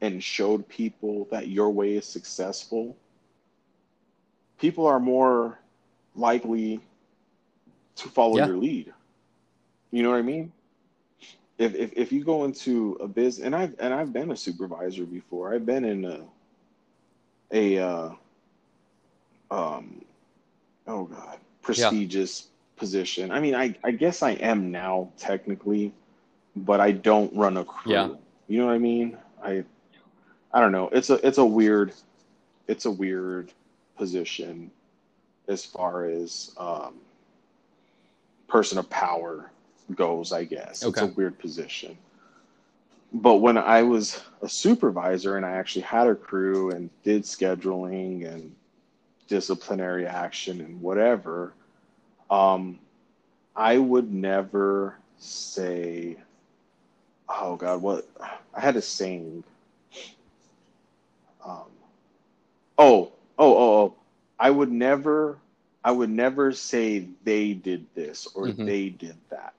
[0.00, 2.96] and showed people that your way is successful,
[4.58, 5.58] people are more
[6.14, 6.80] likely
[7.96, 8.46] to follow Yeah.
[8.48, 8.92] your lead.
[9.90, 10.52] You know what I mean?
[11.58, 15.04] If, if if you go into a business, and I've and I've been a supervisor
[15.04, 15.54] before.
[15.54, 16.20] I've been in a
[17.52, 18.10] a uh,
[19.50, 20.04] um
[20.86, 23.30] oh god prestigious position.
[23.30, 25.92] I mean, I I guess I am now technically,
[26.56, 27.92] but I don't run a crew.
[27.92, 28.08] Yeah.
[28.48, 29.16] You know what I mean?
[29.42, 29.64] I
[30.52, 30.88] I don't know.
[30.88, 31.92] It's a it's a weird
[32.66, 33.52] it's a weird
[33.96, 34.70] position
[35.48, 36.94] as far as um,
[38.48, 39.50] person of power
[39.94, 40.32] goes.
[40.32, 41.96] I guess it's a weird position.
[43.12, 48.26] But when I was a supervisor and I actually had a crew and did scheduling
[48.26, 48.54] and
[49.28, 51.52] disciplinary action and whatever,
[52.30, 52.78] um,
[53.54, 56.16] I would never say,
[57.28, 58.06] "Oh God, what?"
[58.54, 59.44] I had a saying.
[61.44, 61.64] Um,
[62.78, 63.94] oh, oh, oh, oh!
[64.38, 65.38] I would never,
[65.84, 68.64] I would never say they did this or Mhm.
[68.64, 69.54] they did that.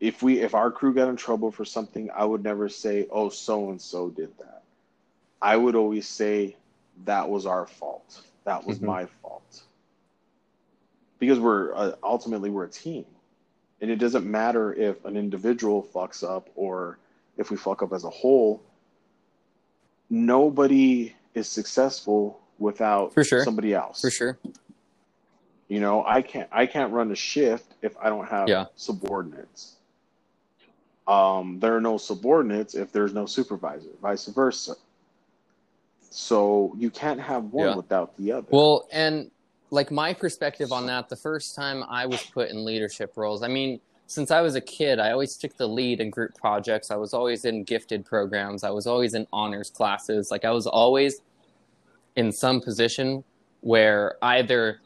[0.00, 3.28] If we if our crew got in trouble for something, I would never say, "Oh,
[3.28, 4.62] so and so did that."
[5.40, 6.56] I would always say
[7.04, 8.22] that was our fault.
[8.44, 8.82] That was Mhm.
[8.82, 9.62] my fault.
[11.18, 13.06] Because we're uh, ultimately we're a team.
[13.80, 16.98] And it doesn't matter if an individual fucks up or
[17.36, 18.62] if we fuck up as a whole.
[20.08, 23.44] Nobody is successful without For sure.
[23.44, 24.00] somebody else.
[24.00, 24.38] For sure.
[25.68, 28.66] You know, I can't I can't run a shift if I don't have Yeah.
[28.76, 29.75] subordinates.
[31.06, 34.74] Um, there are no subordinates if there's no supervisor, vice versa.
[36.10, 37.76] So you can't have one Yeah.
[37.76, 38.48] without the other.
[38.50, 39.30] Well, and
[39.70, 43.48] like my perspective on that, the first time I was put in leadership roles, I
[43.48, 46.90] mean, since I was a kid, I always took the lead in group projects.
[46.90, 48.62] I was always in gifted programs.
[48.62, 50.30] I was always in honors classes.
[50.30, 51.20] Like I was always
[52.14, 53.24] in some position
[53.60, 54.80] where either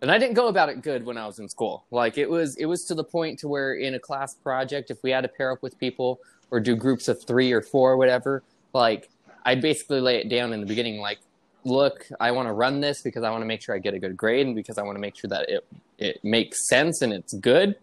[0.00, 1.84] and I didn't go about it good when I was in school.
[1.90, 5.02] Like it was it was to the point to where in a class project if
[5.02, 7.96] we had to pair up with people or do groups of 3 or 4 or
[7.96, 9.08] whatever, like
[9.44, 11.18] I'd basically lay it down in the beginning like
[11.64, 13.98] look, I want to run this because I want to make sure I get a
[13.98, 15.66] good grade and because I want to make sure that it
[15.98, 17.76] it makes sense and it's good.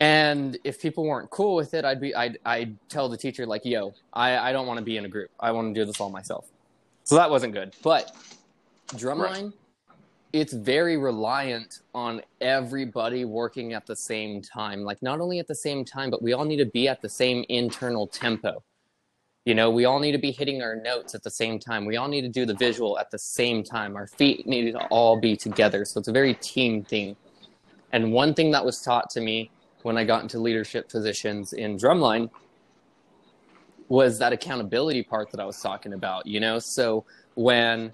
[0.00, 3.64] And if people weren't cool with it, I'd be I'd I'd tell the teacher like,
[3.64, 5.30] "Yo, I I don't want to be in a group.
[5.40, 6.46] I want to do this all myself."
[7.04, 7.74] So that wasn't good.
[7.82, 8.14] But
[8.88, 9.52] drumline
[10.34, 14.82] it's very reliant on everybody working at the same time.
[14.82, 17.08] Like not only at the same time, but we all need to be at the
[17.08, 18.64] same internal tempo.
[19.44, 21.84] You know, we all need to be hitting our notes at the same time.
[21.84, 23.94] We all need to do the visual at the same time.
[23.94, 25.84] Our feet need to all be together.
[25.84, 27.14] So it's a very team thing.
[27.92, 31.76] And one thing that was taught to me when I got into leadership positions in
[31.76, 32.28] drumline
[33.86, 36.58] was that accountability part that I was talking about, you know?
[36.58, 37.04] So
[37.36, 37.92] when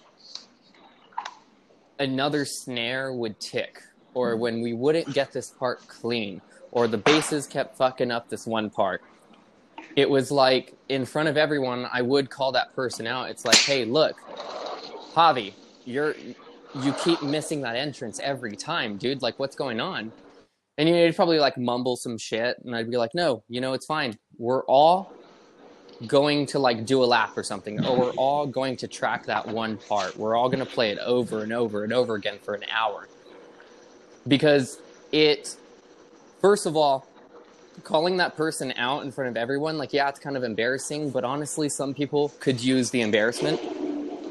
[2.00, 3.80] another snare would tick,
[4.14, 4.40] or hmm.
[4.40, 6.40] when we wouldn't get this part clean,
[6.72, 9.02] or the basses kept fucking up this one part,
[9.96, 13.30] it was like in front of everyone, I would call that person out.
[13.30, 14.16] It's like, hey, look,
[15.14, 15.52] Javi,
[15.84, 16.14] you're
[16.82, 19.22] you keep missing that entrance every time, dude.
[19.22, 20.12] Like, what's going on?
[20.78, 23.60] And you know, he'd probably like mumble some shit, and I'd be like, no, you
[23.60, 24.16] know, it's fine.
[24.38, 25.12] We're all
[26.06, 29.48] going to like do a lap or something, or we're all going to track that
[29.48, 30.16] one part.
[30.18, 33.10] We're all going to play it over and over and over again for an hour.
[34.26, 34.80] Because
[35.12, 35.56] it,
[36.42, 37.08] first of all,
[37.84, 41.24] calling that person out in front of everyone, like, yeah, it's kind of embarrassing, but
[41.24, 43.60] honestly, some people could use the embarrassment.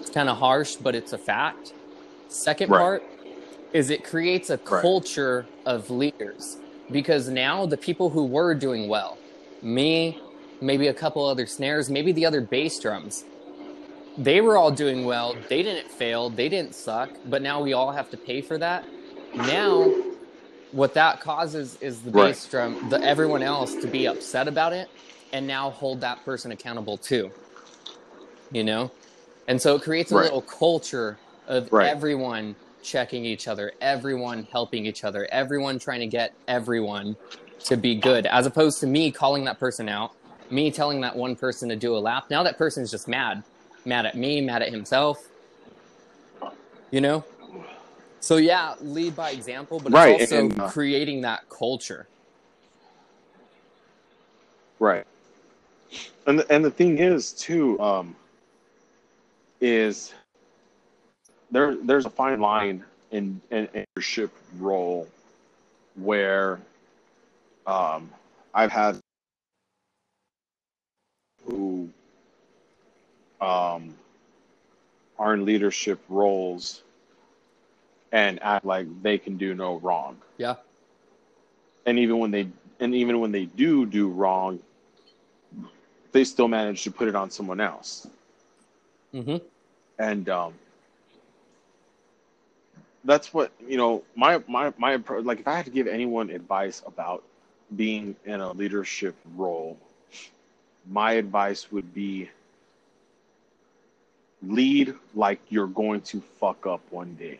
[0.01, 1.73] It's kind of harsh, but it's a fact.
[2.27, 2.75] Second Right.
[2.75, 3.03] part
[3.73, 4.81] is it creates a Right.
[4.81, 6.59] culture of leaders
[6.91, 9.21] because now the people who were doing well,
[9.61, 10.19] me,
[10.61, 13.25] maybe a couple other snares, maybe the other bass drums,
[14.17, 15.45] they were all doing well.
[15.49, 16.29] They didn't fail.
[16.29, 17.19] They didn't suck.
[17.23, 18.85] But now we all have to pay for that.
[19.35, 19.97] Now,
[20.71, 22.33] what that causes is the Right.
[22.33, 24.89] bass drum, the everyone else to be upset about it,
[25.31, 27.33] and now hold that person accountable too.
[28.51, 28.93] You know,
[29.47, 30.25] and so it creates a Right.
[30.25, 31.87] little culture of Right.
[31.89, 37.17] everyone checking each other, everyone helping each other, everyone trying to get everyone
[37.65, 40.11] to be good, as opposed to me calling that person out,
[40.51, 42.25] me telling that one person to do a lap.
[42.29, 43.43] Now that person's just mad,
[43.85, 45.27] mad at me, mad at himself.
[46.91, 47.23] You know.
[48.19, 52.07] So yeah, lead by example, but Right, it's also and, uh, creating that culture.
[54.79, 55.05] Right.
[56.27, 58.15] And the, and the thing is too um
[59.61, 60.13] is
[61.51, 65.07] there there's a fine line in in in leadership role
[65.95, 66.59] where
[67.65, 68.09] um
[68.53, 68.99] I've had
[71.49, 71.89] who
[73.41, 73.95] um
[75.17, 76.83] are in leadership roles
[78.11, 80.17] and act like they can do no wrong.
[80.37, 80.55] Yeah.
[81.85, 82.47] and even when they
[82.79, 84.59] and even when they do do wrong
[86.11, 88.07] they still manage to put it on someone else.
[89.11, 89.37] Hmm
[89.99, 90.53] and um
[93.03, 96.81] that's what you know my my my like if i had to give anyone advice
[96.85, 97.23] about
[97.75, 99.77] being in a leadership role
[100.87, 102.29] my advice would be
[104.41, 107.39] lead like you're going to fuck up one day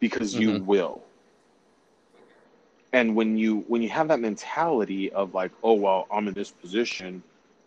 [0.00, 0.62] because you Mhm.
[0.66, 1.02] will
[2.92, 6.50] and when you when you have that mentality of like oh well i'm in this
[6.50, 7.22] position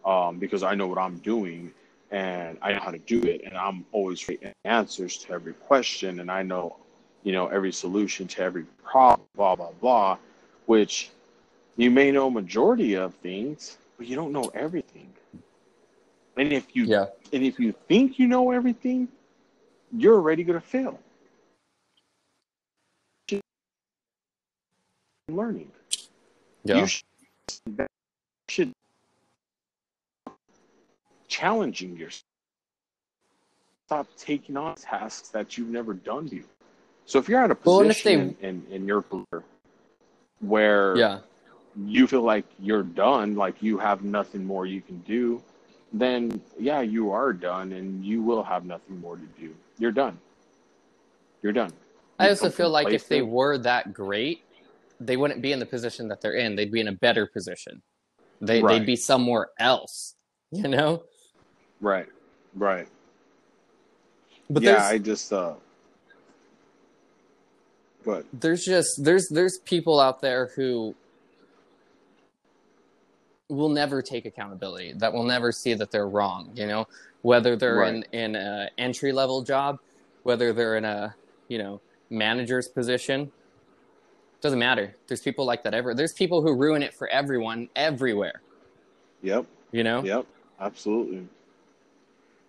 [0.05, 1.71] um, because i know what i'm doing
[2.11, 6.19] and i know how to do it and i'm always getting answers to every question
[6.19, 6.75] and i know
[7.23, 10.17] you know every solution to every problem blah blah blah
[10.65, 11.09] which
[11.77, 15.11] you may know majority of things but you don't know everything
[16.37, 17.07] and if you Yeah.
[17.33, 19.07] and if you think you know everything
[19.95, 20.99] you're already going to fail
[25.29, 25.71] learning.
[26.63, 26.77] Yeah.
[26.81, 27.87] You should,
[28.49, 28.71] should
[31.27, 32.23] challenging yourself.
[33.87, 36.49] Stop taking on tasks that you've never done before.
[37.05, 39.43] So if you're at a Well, and if position in, in, in your career
[40.39, 41.19] where yeah.
[41.83, 45.41] You feel like you're done, like you have nothing more you can do,
[45.93, 49.53] then yeah, you are done and you will have nothing more to do.
[49.77, 50.17] You're done.
[51.41, 51.73] You're done.
[52.17, 54.41] I also feel like if they were that great,
[54.99, 56.55] they wouldn't be in the position that they're in.
[56.55, 57.81] They'd be in a better position.
[58.39, 58.79] They Right.
[58.79, 60.13] they'd be somewhere else.
[60.51, 61.03] You know?
[61.81, 62.07] Right.
[62.53, 62.87] Right.
[64.49, 65.55] But yeah, I just uh
[68.05, 70.95] but there's just there's there's people out there who
[73.49, 76.87] will never take accountability that will never see that they're wrong you know
[77.21, 77.95] whether they're Right.
[77.95, 79.79] in in a entry level job
[80.23, 81.15] whether they're in a
[81.47, 81.79] you know
[82.09, 83.31] manager's position
[84.41, 88.41] doesn't matter there's people like that ever there's people who ruin it for everyone everywhere
[89.21, 89.45] yep.
[89.71, 90.25] you know Yep,
[90.59, 91.27] absolutely.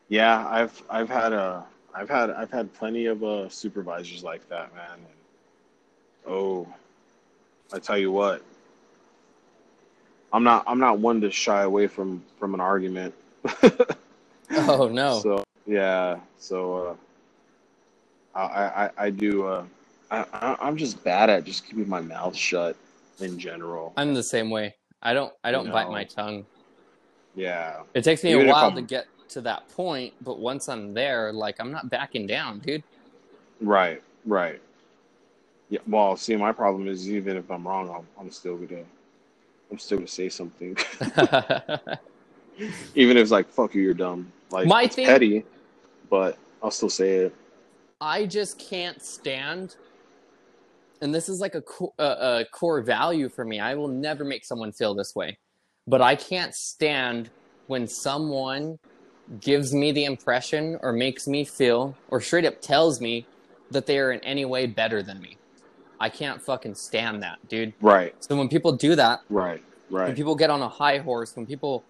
[0.09, 4.73] Yeah, I've I've had a I've had I've had plenty of uh, supervisors like that,
[4.75, 4.93] man.
[4.93, 6.69] And, oh,
[7.73, 8.43] I tell you what,
[10.37, 13.15] I'm not I'm not one to shy away from from an argument.
[14.51, 16.97] oh no So yeah, so
[18.35, 19.47] uh, I, I I do.
[19.47, 19.65] Uh,
[20.11, 22.77] I I'm just bad at just keeping my mouth shut
[23.19, 23.95] in general.
[23.97, 26.45] i'm the same way i don't i don't bite my tongue
[27.35, 30.93] Yeah, it takes me Even a while to get to that point but once i'm
[30.93, 32.85] there like i'm not backing down dude
[33.63, 34.61] Right, right.
[35.71, 35.81] Yeah.
[35.89, 38.85] Well, see, my problem is even if I'm wrong, I'm, I'm still gonna,
[39.71, 40.77] I'm still gonna say something,
[42.95, 45.45] even if it's like "fuck you, you're dumb." Like My thing- petty,
[46.09, 47.35] but I'll still say it.
[48.01, 49.77] I just can't stand,
[51.01, 53.59] and this is like a, co- a, a core value for me.
[53.59, 55.39] I will never make someone feel this way,
[55.87, 57.31] but I can't stand
[57.67, 58.79] when someone
[59.41, 63.27] gives me the impression or makes me feel or straight up tells me
[63.73, 65.37] that they are in any way better than me.
[65.99, 67.75] I can't fucking stand that, dude.
[67.81, 70.07] Right, So when people do that, right, right.
[70.09, 71.87] when people get on a high horse, when people,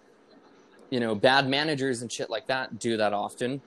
[0.91, 3.61] you know, bad managers and shit like that do that often,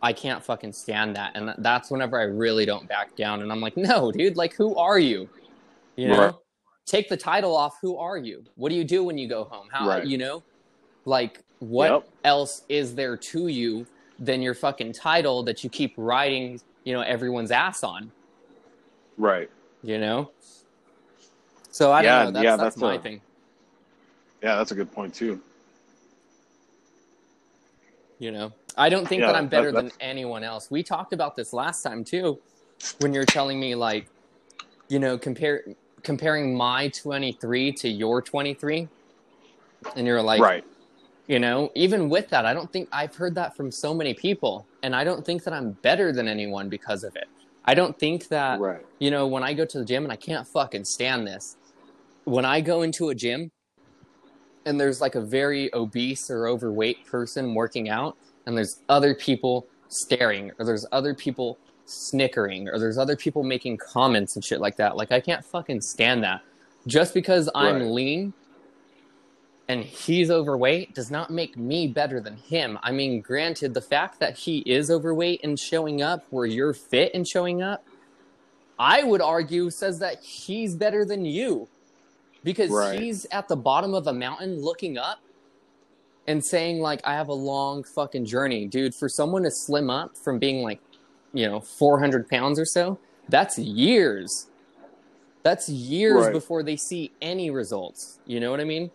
[0.00, 1.32] I can't fucking stand that.
[1.34, 3.42] And that's whenever I really don't back down.
[3.42, 5.28] And I'm like, no, dude, like, who are you?
[5.96, 6.34] You know, Right.
[6.86, 7.76] take the title off.
[7.82, 8.44] Who are you?
[8.54, 9.66] What do you do when you go home?
[9.72, 10.06] How, Right.
[10.06, 10.44] you know,
[11.04, 12.04] like, what Yep.
[12.22, 13.86] else is there to you
[14.20, 18.12] than your fucking title that you keep riding, you know, everyone's ass on?
[19.18, 19.50] Right.
[19.82, 20.30] You know?
[21.70, 22.30] So I Yeah, don't know.
[22.32, 23.20] That's, yeah, that's, that's my a- thing.
[24.42, 25.40] Yeah, that's a good point too.
[28.20, 30.70] You know, I don't think Yeah, that I'm better that- than anyone else.
[30.70, 32.38] We talked about this last time too,
[33.00, 34.08] when you're telling me like,
[34.88, 35.64] you know, compare
[36.02, 38.88] comparing my 23 to your 23,
[39.96, 40.64] and you're like, right.
[41.26, 44.66] you know, even with that, I don't think I've heard that from so many people,
[44.82, 47.28] and I don't think that I'm better than anyone because of it.
[47.68, 48.80] I don't think that Right.
[48.98, 51.58] you know, when I go to the gym and I can't fucking stand this,
[52.24, 53.50] when I go into a gym
[54.64, 58.16] and there's like a very obese or overweight person working out,
[58.46, 63.76] and there's other people staring, or there's other people snickering, or there's other people making
[63.76, 66.40] comments and shit like that, like I can't fucking stand that.
[66.86, 67.90] Just because I'm Right.
[67.90, 68.34] lean
[69.68, 72.78] and he's overweight does not make me better than him.
[72.82, 77.12] I mean, granted, the fact that he is overweight and showing up where you're fit
[77.14, 77.84] and showing up,
[78.78, 81.68] I would argue says that he's better than you
[82.44, 82.98] because Right.
[82.98, 85.20] he's at the bottom of a mountain looking up
[86.26, 88.94] and saying like I have a long fucking journey, dude.
[88.94, 90.80] For someone to slim up from being like,
[91.34, 92.98] you know, 400 pounds or so,
[93.28, 94.46] that's years.
[95.42, 96.32] That's years Right.
[96.32, 98.18] before they see any results.
[98.26, 98.90] You know what I mean?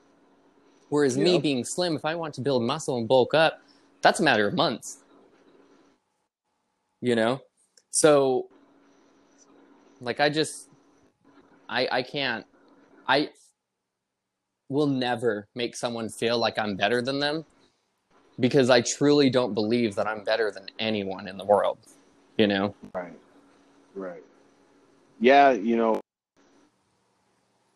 [0.93, 3.59] Whereas me being slim, if I want to build muscle and bulk up,
[4.03, 4.99] that's a matter of months.
[7.01, 7.41] You know?
[7.89, 8.45] So
[10.01, 10.69] like I just
[11.67, 12.45] I I can't
[13.07, 13.31] I
[14.69, 17.43] will never make someone feel like I'm better than them
[18.39, 21.79] because I truly don't believe that I'm better than anyone in the world.
[22.37, 22.75] You know?
[22.93, 23.17] Right.
[23.95, 24.23] Right.
[25.19, 25.99] Yeah, you know,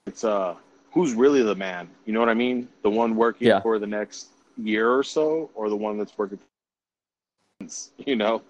[0.05, 0.55] it's uh
[0.97, 1.87] who's really the man?
[2.07, 2.67] You know what I mean?
[2.81, 3.61] The one working Yeah.
[3.61, 7.67] for the next year or so or the one that's working For,
[8.03, 8.41] you know?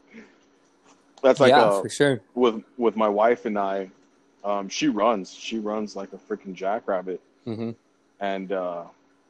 [1.22, 2.22] That's like yeah, uh, for sure.
[2.36, 3.90] with with my wife and I
[4.46, 5.34] um she runs.
[5.34, 7.72] She runs like a freaking jackrabbit hmm
[8.22, 8.84] and uh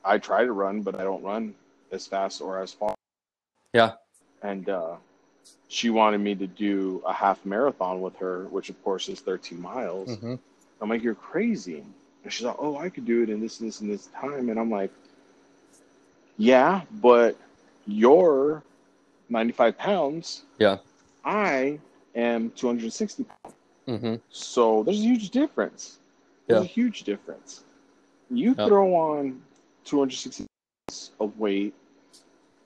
[0.05, 1.55] I try to run but I don't run
[1.91, 2.93] as fast or as far.
[3.73, 3.93] Yeah.
[4.43, 4.97] And uh
[5.69, 9.59] she wanted me to do a half marathon with her, which of course is 13
[9.59, 10.17] miles.
[10.17, 10.35] hmm
[10.79, 11.83] I'm like, you're crazy.
[12.27, 14.49] And she's like, oh, I could do it in this, this, and this time.
[14.49, 14.91] And I'm like,
[16.35, 17.37] yeah, but
[17.85, 18.63] you're
[19.29, 20.43] 95 pounds.
[20.57, 20.79] Yeah.
[21.23, 21.79] I
[22.15, 23.55] am 260 pounds.
[23.87, 24.15] Mm-hmm.
[24.29, 25.99] So there's a huge difference.
[26.47, 26.65] There's Yeah.
[26.65, 27.63] a huge difference.
[28.29, 28.67] You Yeah.
[28.67, 29.41] throw on
[29.85, 30.47] 260
[30.89, 31.73] pounds of weight,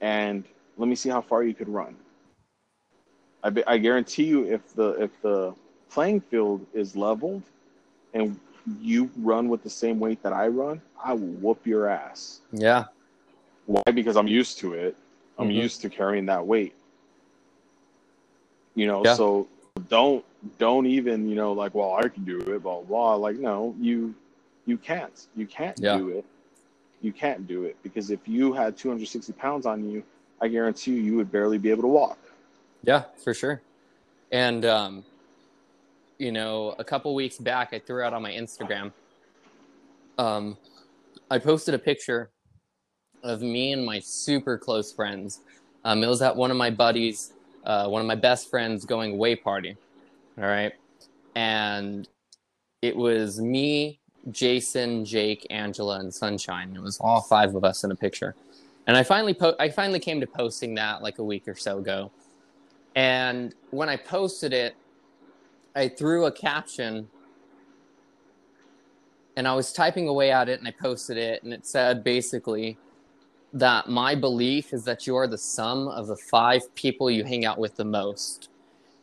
[0.01, 0.43] and
[0.75, 1.95] let me see how far you could run.
[3.43, 5.53] I, be, I guarantee you, if the if the
[5.91, 7.43] playing field is leveled,
[8.15, 8.39] and
[8.79, 12.41] you run with the same weight that I run, I will whoop your ass.
[12.51, 12.85] Yeah.
[13.65, 13.83] Why?
[13.93, 14.95] Because I'm used to it.
[15.37, 15.55] I'm Mhm.
[15.55, 16.73] used to carrying that weight.
[18.75, 19.15] You know, Yeah.
[19.15, 19.47] so
[19.89, 20.23] don't
[20.57, 23.15] don't even you know like well I can do it blah blah.
[23.15, 24.13] Like no, you
[24.65, 25.27] you can't.
[25.35, 25.97] You can't Yeah.
[25.97, 26.25] do it.
[27.01, 30.03] You can't do it because if you had 260 pounds on you,
[30.39, 32.19] I guarantee you you would barely be able to walk.
[32.83, 33.61] Yeah, for sure.
[34.31, 35.03] And um,
[36.21, 38.91] you know, a couple weeks back, I threw out on my Instagram.
[40.19, 40.55] Um,
[41.31, 42.29] I posted a picture
[43.23, 45.39] of me and my super close friends.
[45.83, 49.13] Um, it was at one of my buddies, uh, one of my best friends, going
[49.13, 49.75] away party.
[50.37, 50.73] All right,
[51.35, 52.07] and
[52.83, 53.99] it was me,
[54.29, 56.75] Jason, Jake, Angela, and Sunshine.
[56.75, 58.35] It was all five of us in a picture.
[58.85, 61.79] And I finally po- I finally came to posting that like a week or so
[61.79, 62.11] ago.
[62.95, 64.75] And when I posted it,
[65.75, 67.09] I threw a caption
[69.37, 72.77] and I was typing away at it and I posted it and it said basically
[73.53, 77.45] that my belief is that you are the sum of the five people you hang
[77.45, 78.49] out with the most.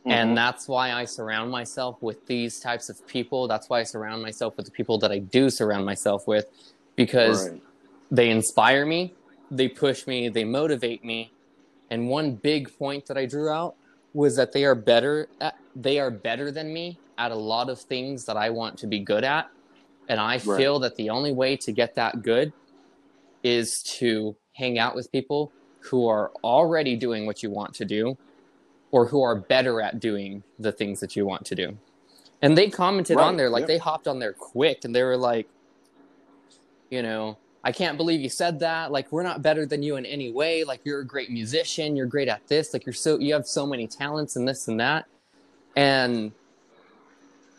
[0.06, 0.12] Mhm.
[0.12, 3.48] And that's why I surround myself with these types of people.
[3.48, 6.46] That's why I surround myself with the people that I do surround myself with
[6.96, 7.62] because Right.
[8.10, 9.14] they inspire me,
[9.50, 11.32] they push me, they motivate me.
[11.90, 13.74] And one big point that I drew out
[14.14, 17.80] was that they are better at, they are better than me at a lot of
[17.80, 19.46] things that I want to be good at.
[20.09, 20.42] And I Right.
[20.42, 22.52] feel that the only way to get that good
[23.42, 25.52] is to hang out with people
[25.90, 28.16] who are already doing what you want to do
[28.90, 31.78] or who are better at doing the things that you want to do.
[32.40, 33.68] And they commented on there, like yep.
[33.68, 35.48] they hopped on there quick and they were like,
[36.90, 37.36] you know,
[37.68, 38.92] I can't believe you said that.
[38.92, 40.64] Like, we're not better than you in any way.
[40.64, 41.96] Like, you're a great musician.
[41.96, 42.72] You're great at this.
[42.72, 45.04] Like, you're so, you have so many talents and this and that.
[45.76, 46.32] And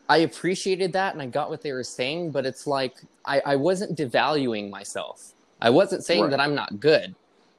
[0.10, 3.55] I appreciated that and I got what they were saying, but it's like, I, I
[3.55, 5.34] wasn't devaluing myself.
[5.62, 6.32] I wasn't saying Right.
[6.32, 7.14] that I'm not good.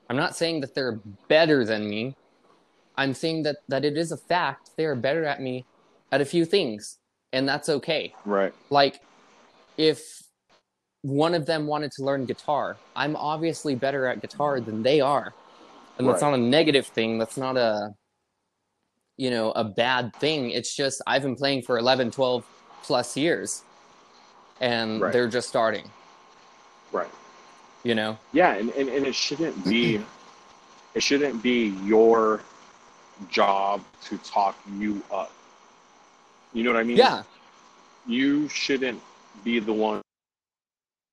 [0.08, 0.98] I'm not saying that they're
[1.28, 2.16] better than me.
[2.96, 5.66] I'm saying that, that it is a fact they are better at me
[6.10, 6.98] at a few things.
[7.32, 8.52] And that's okay Right.
[8.70, 9.00] like
[9.78, 10.24] if
[11.02, 15.32] one of them wanted to learn guitar i'm obviously better at guitar than they are
[15.98, 16.30] and that's Right.
[16.30, 17.90] not a negative thing that's not a
[19.16, 22.44] you know a bad thing it's just i've been playing for 11 12
[22.84, 23.62] plus years
[24.60, 25.12] and Right.
[25.12, 25.88] they're just starting
[26.92, 27.08] Right.
[27.84, 30.00] you know Yeah, and, and, and it shouldn't be
[30.94, 32.40] it shouldn't be your
[33.28, 35.30] job to talk you up.
[36.52, 36.96] You know what I mean?
[36.96, 37.22] yeah
[38.06, 39.00] You shouldn't
[39.44, 40.00] be the one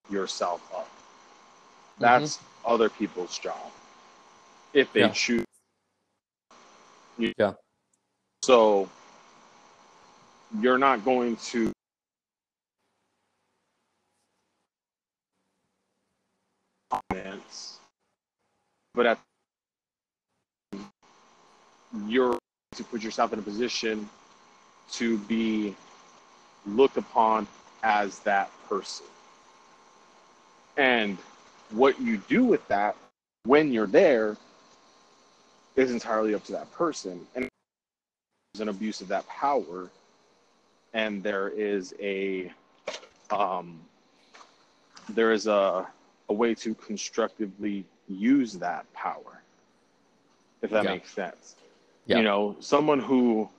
[0.10, 0.88] yourself up.
[1.99, 2.01] Mm-hmm.
[2.01, 3.72] That's other people's job.
[4.74, 5.10] If they Yeah.
[5.12, 5.45] choose.
[7.18, 7.53] You- Yeah.
[8.43, 8.89] So
[10.60, 11.72] you're not going to
[16.91, 17.80] comments,
[18.93, 19.20] but at
[22.05, 22.38] you're
[22.76, 24.10] to put yourself in a position
[24.91, 25.76] to be
[26.66, 27.47] looked upon
[27.84, 29.05] as that person.
[30.78, 31.17] And
[31.71, 32.95] what you do with that
[33.45, 34.38] when you're there
[35.75, 37.28] is entirely up to that person.
[37.36, 37.49] And
[38.53, 39.89] there's an abuse of that power,
[40.93, 42.51] and there is a
[43.32, 43.80] um,
[45.09, 45.88] there is a
[46.30, 49.41] a way to constructively use that power,
[50.61, 50.91] if that Yeah.
[50.91, 51.55] makes sense.
[52.05, 52.17] Yeah.
[52.17, 53.49] You know, someone who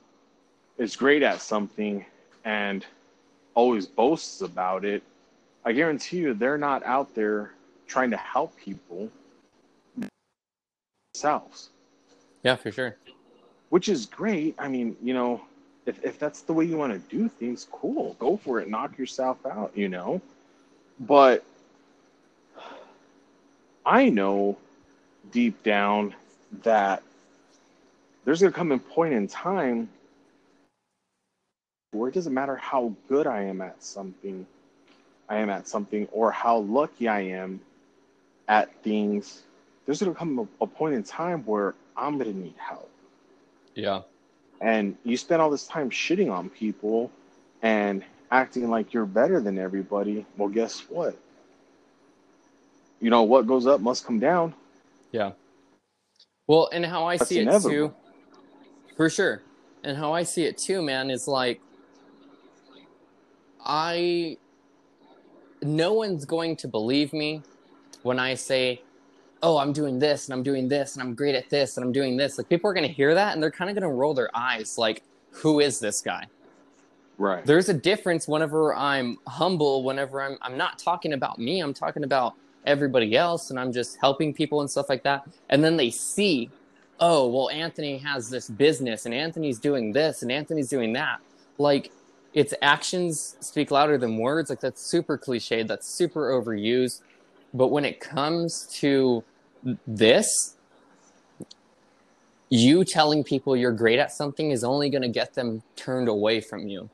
[0.77, 2.05] is great at something
[2.45, 2.85] and
[3.55, 5.03] always boasts about it,
[5.69, 7.53] I guarantee you they're not out there
[7.87, 9.09] trying to help people
[11.13, 11.69] themselves,
[12.43, 12.95] yeah for sure
[13.69, 14.55] which is great.
[14.57, 15.41] I mean, you know,
[15.85, 18.97] if, if that's the way you want to do things, cool, go for it, knock
[18.97, 20.21] yourself out, you know.
[20.99, 21.43] But
[23.85, 24.57] I know
[25.31, 26.15] deep down
[26.63, 27.01] that
[28.25, 29.89] there's going to come a point in time
[31.91, 34.45] where it doesn't matter how good I am at something,
[35.29, 37.61] I am at something, or how lucky I am
[38.47, 39.43] at things.
[39.85, 42.89] There's going to come a, a point in time where I'm going to need help.
[43.75, 44.01] yeah
[44.61, 47.11] And you spend all this time shitting on people
[47.61, 51.17] and acting like you're better than everybody, well, guess what?
[53.01, 54.53] You know, what goes up must come down.
[55.11, 55.31] Yeah.
[56.47, 57.89] Well, and how I That's see it inevitable.
[57.89, 57.95] too,
[58.97, 59.41] for sure.
[59.83, 61.61] And how I see it too, man, is like,
[63.65, 64.37] I,
[65.61, 67.41] no one's going to believe me
[68.03, 68.81] when I say,
[69.41, 71.91] oh, I'm doing this and I'm doing this and I'm great at this and I'm
[71.91, 72.37] doing this.
[72.37, 74.29] Like, people are going to hear that and they're kind of going to roll their
[74.35, 76.27] eyes, like, who is this guy?
[77.19, 77.45] Right.
[77.45, 82.05] there's a difference whenever I'm humble, whenever I'm I'm not talking about me, I'm talking
[82.05, 82.35] about
[82.65, 85.27] everybody else and I'm just helping people and stuff like that.
[85.49, 86.49] And then they see,
[87.01, 91.19] oh, well Anthony has this business and Anthony's doing this and Anthony's doing that.
[91.57, 91.91] Like
[92.33, 94.49] its actions speak louder than words.
[94.49, 97.01] Like that's super cliched, that's super overused.
[97.53, 99.23] But when it comes to
[99.87, 100.55] this,
[102.49, 106.41] you telling people you're great at something is only going to get them turned away
[106.41, 106.89] from you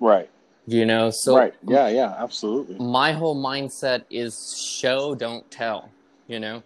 [0.00, 0.30] Right.
[0.66, 1.52] you know so right.
[1.66, 2.76] Yeah, yeah, absolutely.
[2.78, 5.90] my whole mindset is show don't tell
[6.28, 6.62] you know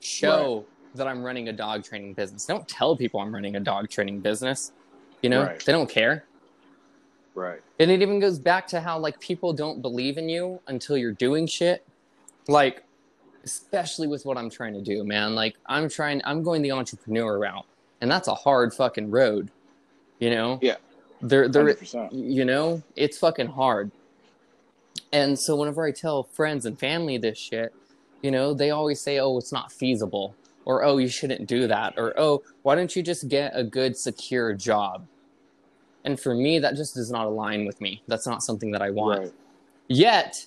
[0.00, 3.88] show that i'm running a dog training business don't tell people i'm running a dog
[3.88, 4.70] training business
[5.22, 5.64] you know Right.
[5.64, 6.25] they don't care
[7.36, 7.60] Right.
[7.78, 11.12] and it even goes back to how like people don't believe in you until you're
[11.12, 11.86] doing shit
[12.48, 12.82] like
[13.44, 17.38] especially with what i'm trying to do man like i'm trying i'm going the entrepreneur
[17.38, 17.66] route
[18.00, 19.50] and that's a hard fucking road
[20.18, 20.76] you know Yeah.
[21.20, 22.08] there there 100%.
[22.12, 23.90] you know it's fucking hard
[25.12, 27.72] and so whenever i tell friends and family this shit
[28.22, 30.34] you know they always say oh it's not feasible
[30.64, 33.96] or oh you shouldn't do that or oh why don't you just get a good
[33.96, 35.06] secure job
[36.06, 38.88] and for me that just does not align with me that's not something that i
[38.88, 39.32] want Right.
[39.88, 40.46] Yet,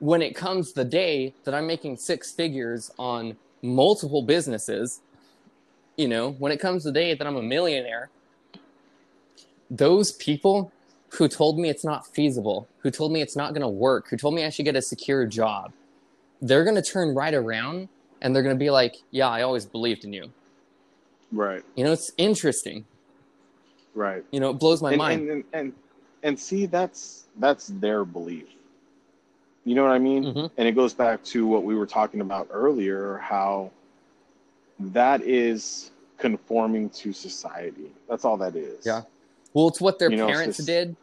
[0.00, 5.00] when it comes the day that I'm making six figures on multiple businesses,
[5.96, 8.10] you know, when it comes the day that I'm a millionaire,
[9.70, 10.72] those people
[11.10, 14.16] who told me it's not feasible, who told me it's not going to work, who
[14.16, 15.72] told me I should get a secure job,
[16.42, 17.88] they're going to turn right around
[18.20, 20.30] and they're going to be like, yeah, I always believed in you.
[21.32, 21.64] Right.
[21.74, 22.84] You know, it's interesting.
[23.96, 24.22] Right.
[24.30, 25.30] You know, it blows my and, mind.
[25.30, 25.72] And, and
[26.22, 28.46] and see that's that's their belief.
[29.64, 30.24] You know what I mean?
[30.24, 30.50] Mhm.
[30.56, 33.70] And it goes back to what we were talking about earlier, how
[34.78, 37.90] that is conforming to society.
[38.08, 38.84] That's all that is.
[38.86, 39.02] Yeah.
[39.54, 40.94] Well, it's what their You know, it's parents did.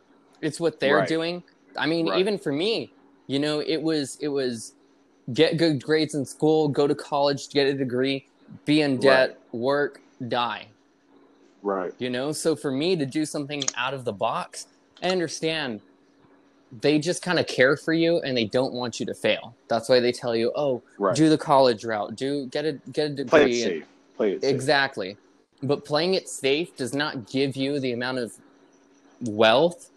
[0.42, 1.08] It's what they're Right.
[1.08, 1.44] doing.
[1.76, 2.20] I mean, Right.
[2.20, 2.94] even for me,
[3.28, 4.74] you know, it was it was
[5.34, 8.28] get good grades in school, go to college, get a degree,
[8.66, 10.68] be in debt, work, die.
[11.64, 11.94] Right.
[11.98, 14.68] You know, so for me to do something out of the box,
[15.02, 15.82] I understand
[16.82, 19.56] they just kind of care for you and they don't want you to fail.
[19.70, 21.16] That's why they tell you, "Oh, Right.
[21.16, 23.86] do the college route, do get a get a degree." Play it safe.
[24.18, 24.54] Play it safe.
[24.54, 25.18] Exactly.
[25.62, 28.34] But playing it safe does not give you the amount of
[29.22, 29.92] wealth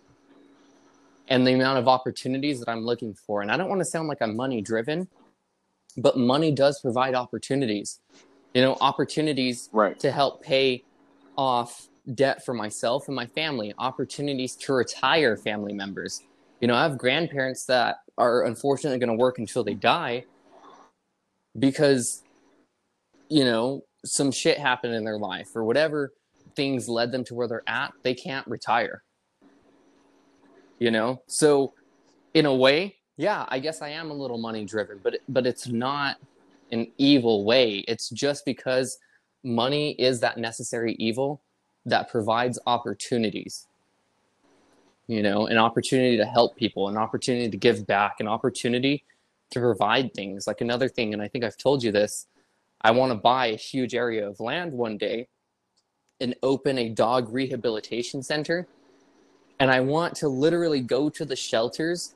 [1.28, 3.42] and the amount of opportunities that I'm looking for.
[3.42, 5.08] And I don't want to sound like I'm money driven,
[5.96, 7.98] but money does provide opportunities.
[8.54, 9.98] You know, opportunities Right.
[9.98, 10.84] to help pay
[11.36, 16.22] off debt for myself and my family, opportunities to retire family members.
[16.60, 20.24] You know, I have grandparents that are unfortunately going to work until they die
[21.58, 22.22] because,
[23.28, 26.12] you know, some shit happened in their life or whatever
[26.54, 29.02] things led them to where they're at, they can't retire.
[30.78, 31.22] You know?
[31.26, 31.74] So,
[32.34, 35.68] in a way, yeah, I guess I am a little money driven, but but it's
[35.68, 36.16] not
[36.70, 37.84] an evil way.
[37.88, 38.98] It's just because
[39.46, 41.40] money is that necessary evil
[41.86, 43.66] that provides opportunities.
[45.06, 49.04] You know, an opportunity to help people, an opportunity to give back, an opportunity
[49.52, 50.48] to provide things.
[50.48, 52.26] Like another thing, and I think I've told you this,
[52.80, 55.28] I want to buy a huge area of land one day
[56.20, 58.66] and open a dog rehabilitation center.
[59.60, 62.14] And I want to literally go to the shelters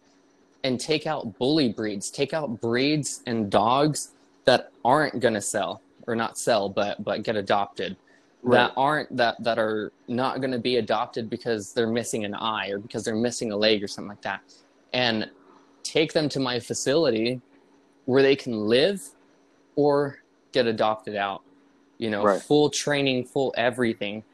[0.65, 4.11] and take out bully breeds, take out breeds and dogs
[4.45, 7.97] that aren't going to sell or not sell, but but get adopted.
[8.43, 8.57] Right.
[8.59, 12.71] That aren't that that are not going to be adopted because they're missing an eye
[12.71, 14.41] or because they're missing a leg or something like that,
[14.93, 15.31] and
[15.83, 17.41] take them to my facility
[18.07, 19.03] where they can live
[19.77, 20.19] or
[20.53, 21.43] get adopted out.
[21.99, 22.41] You know, Right.
[22.41, 24.25] full training, full everything.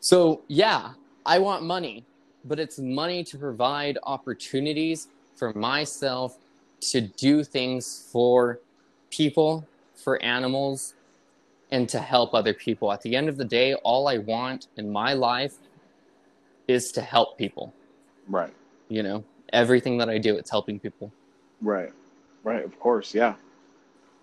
[0.00, 0.92] So yeah,
[1.24, 2.04] I want money,
[2.44, 6.38] but it's money to provide opportunities for myself
[6.80, 8.58] to do things for
[9.10, 9.66] people,
[10.02, 10.94] for animals,
[11.70, 12.92] and to help other people.
[12.92, 15.54] At the end of the day, all I want in my life
[16.68, 17.72] is to help people.
[18.28, 18.52] Right.
[18.88, 21.10] You know, everything that I do, it's helping people.
[21.60, 21.92] Right.
[22.44, 22.64] Right.
[22.64, 23.14] Of course.
[23.14, 23.34] Yeah.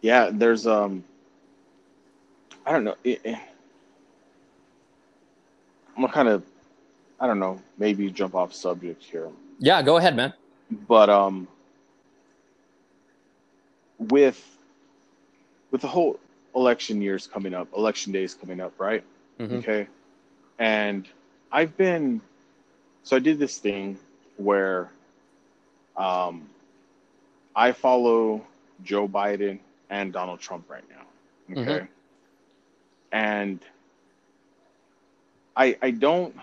[0.01, 0.29] Yeah.
[0.31, 1.03] There's um.
[2.65, 2.95] I don't know.
[3.03, 3.37] It, it-
[5.95, 6.43] I'm gonna kind of
[7.19, 9.27] I don't know, maybe jump off subject here.
[9.59, 10.33] Yeah, go ahead, man.
[10.87, 11.47] But um
[13.97, 14.57] with
[15.71, 16.19] with the whole
[16.55, 19.03] election years coming up, election days coming up, right?
[19.39, 19.59] Mhm.
[19.59, 19.87] Okay.
[20.59, 21.07] And
[21.51, 22.21] I've been
[23.03, 23.97] so I did this thing
[24.37, 24.89] where
[25.97, 26.49] um
[27.55, 28.45] I follow
[28.83, 29.59] Joe Biden
[29.89, 31.05] and Donald Trump right now.
[31.61, 31.87] Okay.
[33.11, 33.59] And
[35.55, 36.35] I I don't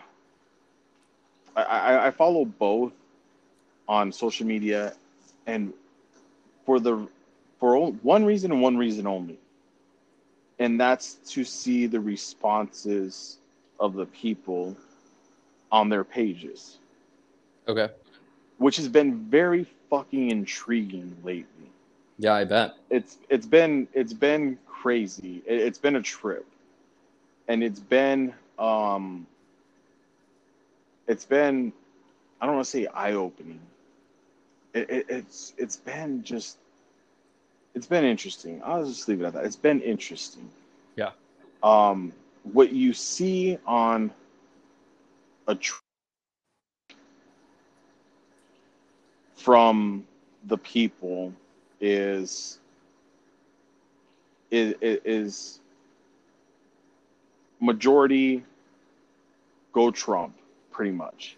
[1.56, 2.92] I, I I follow both
[3.88, 4.94] on social media
[5.46, 5.72] and
[6.64, 7.08] for the
[7.66, 9.36] for one reason and one reason only.
[10.60, 13.38] And that's to see the responses
[13.80, 14.76] of the people
[15.72, 16.78] on their pages.
[17.66, 17.88] Okay.
[18.58, 21.68] which has been very fucking intriguing lately.
[22.18, 22.76] Yeah, I bet.
[22.88, 25.42] it's it's been it's been crazy.
[25.44, 26.46] It, it's been a trip.
[27.48, 29.26] And it's been um
[31.08, 31.72] it's been
[32.40, 33.60] i don't want to say eye-opening.
[34.72, 36.58] It, it, it's it's been just
[37.76, 38.62] it's been interesting.
[38.64, 39.44] I'll just leave it at that.
[39.44, 40.50] It's been interesting.
[40.96, 41.10] Yeah.
[41.62, 42.12] um
[42.52, 44.10] what you see on
[45.46, 45.82] a tr-
[49.34, 50.06] from
[50.46, 51.32] the people
[51.80, 52.60] is
[54.50, 55.60] is is
[57.60, 58.42] majority
[59.72, 60.34] go Trump
[60.70, 61.36] pretty much,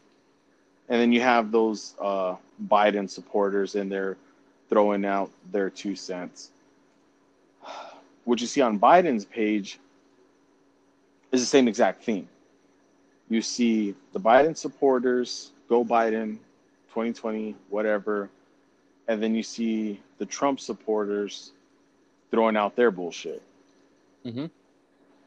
[0.88, 2.36] and then you have those uh,
[2.68, 4.16] Biden supporters in there
[4.68, 6.50] throwing out their two cents.
[8.24, 9.78] What you see on Biden's page
[11.32, 12.28] is the same exact thing.
[13.30, 16.36] You see the Biden supporters go Biden,
[16.88, 18.28] 2020, whatever,
[19.08, 21.52] and then you see the Trump supporters
[22.30, 23.42] throwing out their bullshit.
[24.26, 24.50] Mhm.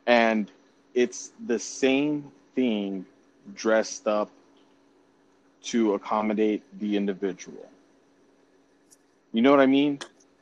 [0.05, 0.51] And
[0.93, 3.05] it's the same thing
[3.55, 4.29] dressed up
[5.63, 7.67] to accommodate the individual.
[9.33, 9.99] You know what I mean?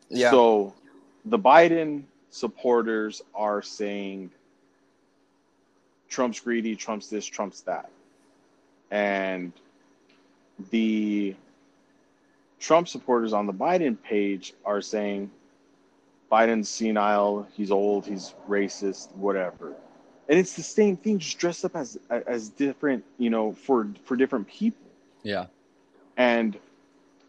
[0.09, 0.31] Yeah.
[0.31, 0.73] So
[1.25, 4.31] the Biden supporters are saying
[6.09, 7.89] Trump's greedy, Trump's this, Trump's that.
[8.91, 9.53] And
[10.71, 11.35] the
[12.59, 15.31] Trump supporters on the Biden page are saying
[16.31, 19.73] Biden's senile, he's old, he's racist, whatever.
[20.27, 24.15] And it's the same thing, just dressed up as as different, you know, for for
[24.15, 24.85] different people.
[25.23, 25.45] yeah.
[26.17, 26.57] And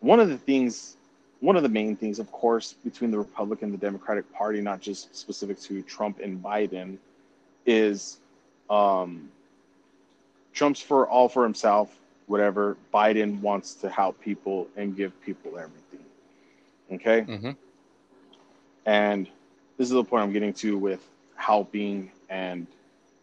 [0.00, 0.96] one of the things,
[1.40, 4.80] one of the main things, of course, between the Republican and the Democratic Party, not
[4.80, 6.98] just specific to Trump and Biden,
[7.66, 8.18] is
[8.68, 9.30] um,
[10.52, 11.94] Trump's for all for himself,
[12.26, 12.76] whatever.
[12.92, 16.04] Biden wants to help people and give people everything.
[16.92, 17.22] Okay.
[17.22, 17.50] Mm-hmm.
[18.86, 19.26] And
[19.78, 22.66] this is the point I'm getting to with helping and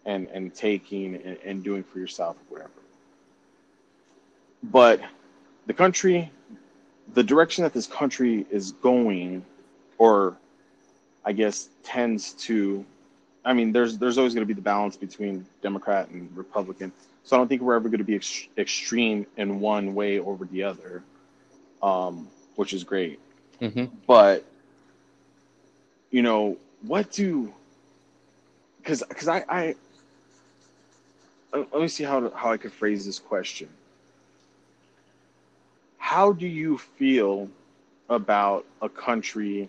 [0.06, 2.72] and and taking and, and doing for yourself, whatever.
[4.64, 5.02] But
[5.68, 6.32] the country,
[7.14, 9.46] the direction that this country is going,
[9.98, 10.38] or
[11.26, 12.86] I guess tends to,
[13.46, 16.92] I mean, there's there's always going to be the balance between Democrat and Republican.
[17.24, 20.46] So I don't think we're ever going to be ex- extreme in one way over
[20.46, 21.04] the other,
[21.82, 23.20] um, which is great
[23.60, 24.46] hmm but
[26.12, 27.54] you know what do
[28.78, 29.76] because because I, I
[31.54, 33.70] let me see how how I could phrase this question.
[36.08, 37.50] How do you feel
[38.08, 39.68] about a country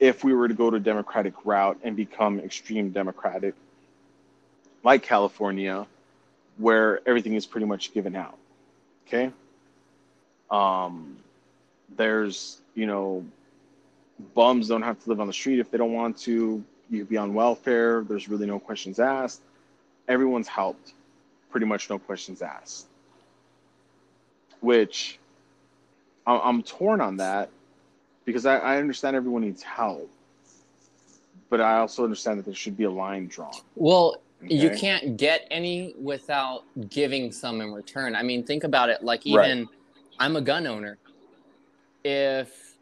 [0.00, 3.54] if we were to go to democratic route and become extreme democratic,
[4.82, 5.86] like California,
[6.56, 8.38] where everything is pretty much given out?
[9.06, 9.30] Okay.
[10.50, 11.18] Um,
[11.94, 13.26] there's you know
[14.34, 17.18] bums don't have to live on the street if they don't want to you be
[17.18, 19.42] on welfare there's really no questions asked
[20.08, 20.94] everyone's helped
[21.50, 22.87] pretty much no questions asked
[24.60, 25.18] which
[26.26, 27.48] i'm torn on that
[28.24, 30.10] because I, I understand everyone needs help
[31.50, 35.46] but i also understand that there should be a line drawn Well, you can't get
[35.50, 38.14] any without giving some in return.
[38.14, 39.02] I mean, think about it.
[39.02, 39.50] Like, Right.
[39.50, 39.68] even
[40.18, 40.98] I'm a gun owner.
[42.04, 42.76] If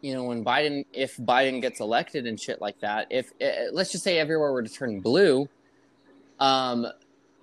[0.00, 3.92] you know when Biden, if Biden gets elected and shit like that, if eh, let's
[3.92, 5.48] just say everywhere were to turn blue,
[6.40, 6.86] um,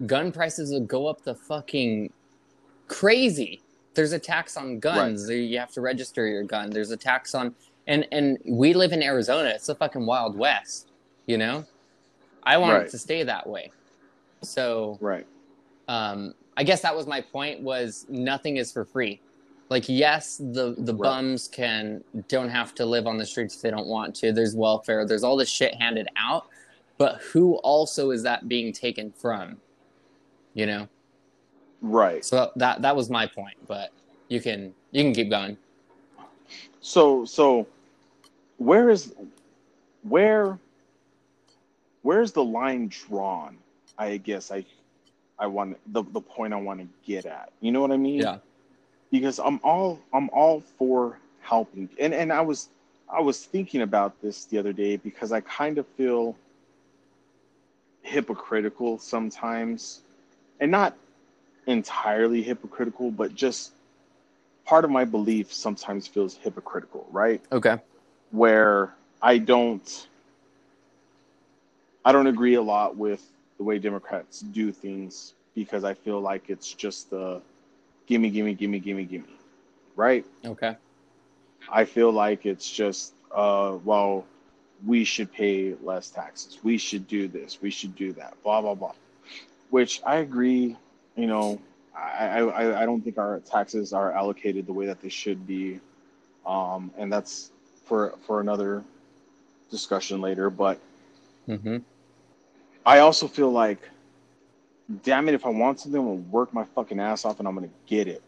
[0.05, 2.11] gun prices would go up the fucking
[2.89, 3.61] crazy.
[3.93, 5.29] There's a tax on guns.
[5.29, 6.69] You have to register your gun.
[6.69, 7.55] There's a tax on
[7.87, 9.49] and and we live in Arizona.
[9.49, 10.89] It's the fucking wild west,
[11.25, 11.65] you know.
[12.43, 12.85] I want Right.
[12.87, 13.71] it to stay that way.
[14.43, 15.25] So right
[15.87, 17.61] um, I guess that was my point.
[17.61, 19.21] Was nothing is for free.
[19.69, 21.09] Like yes, the the Right.
[21.09, 24.31] bums can don't have to live on the streets if they don't want to.
[24.31, 25.05] There's welfare.
[25.05, 26.45] There's all this shit handed out,
[26.97, 29.57] but who also is that being taken from?
[30.53, 30.87] You know.
[31.81, 32.23] Right.
[32.25, 33.91] So that that was my point, but
[34.27, 35.57] you can you can keep going.
[36.81, 37.67] So so
[38.57, 39.13] where is
[40.03, 40.59] where
[42.01, 43.57] where's the line drawn?
[43.97, 44.65] I guess I
[45.37, 47.51] I want the the point I want to get at.
[47.61, 48.21] You know what I mean?
[48.21, 48.37] Yeah.
[49.11, 51.89] Because I'm all I'm all for helping.
[51.99, 52.69] And and I was
[53.11, 56.35] I was thinking about this the other day because I kind of feel
[58.01, 60.01] hypocritical sometimes.
[60.59, 60.95] And not
[61.69, 63.71] entirely hypocritical, but just
[64.65, 67.41] part of my belief sometimes feels hypocritical, right?
[67.51, 67.77] Okay.
[68.31, 70.07] Where I don't
[72.03, 73.23] I don't agree a lot with
[73.57, 77.41] the way Democrats do things because I feel like it's just the
[78.07, 79.25] gimme, gimme, gimme, gimme, gimme,
[79.95, 80.25] right?
[80.45, 80.75] Okay.
[81.71, 84.25] I feel like it's just, uh, well,
[84.85, 86.59] we should pay less taxes.
[86.63, 87.61] We should do this.
[87.61, 88.41] We should do that.
[88.43, 88.93] Blah blah blah.
[89.69, 90.77] Which I agree.
[91.19, 91.59] You know,
[91.95, 95.79] I I, I don't think our taxes are allocated the way that they should be,
[96.45, 97.51] um, and that's
[97.85, 98.83] for for another
[99.69, 100.49] discussion later.
[100.49, 100.79] But
[101.47, 101.77] Mm-hmm.
[102.85, 103.89] I also feel like,
[105.03, 107.55] damn it, if I want something, I'm gonna work my fucking ass off and I'm
[107.55, 108.23] gonna get it.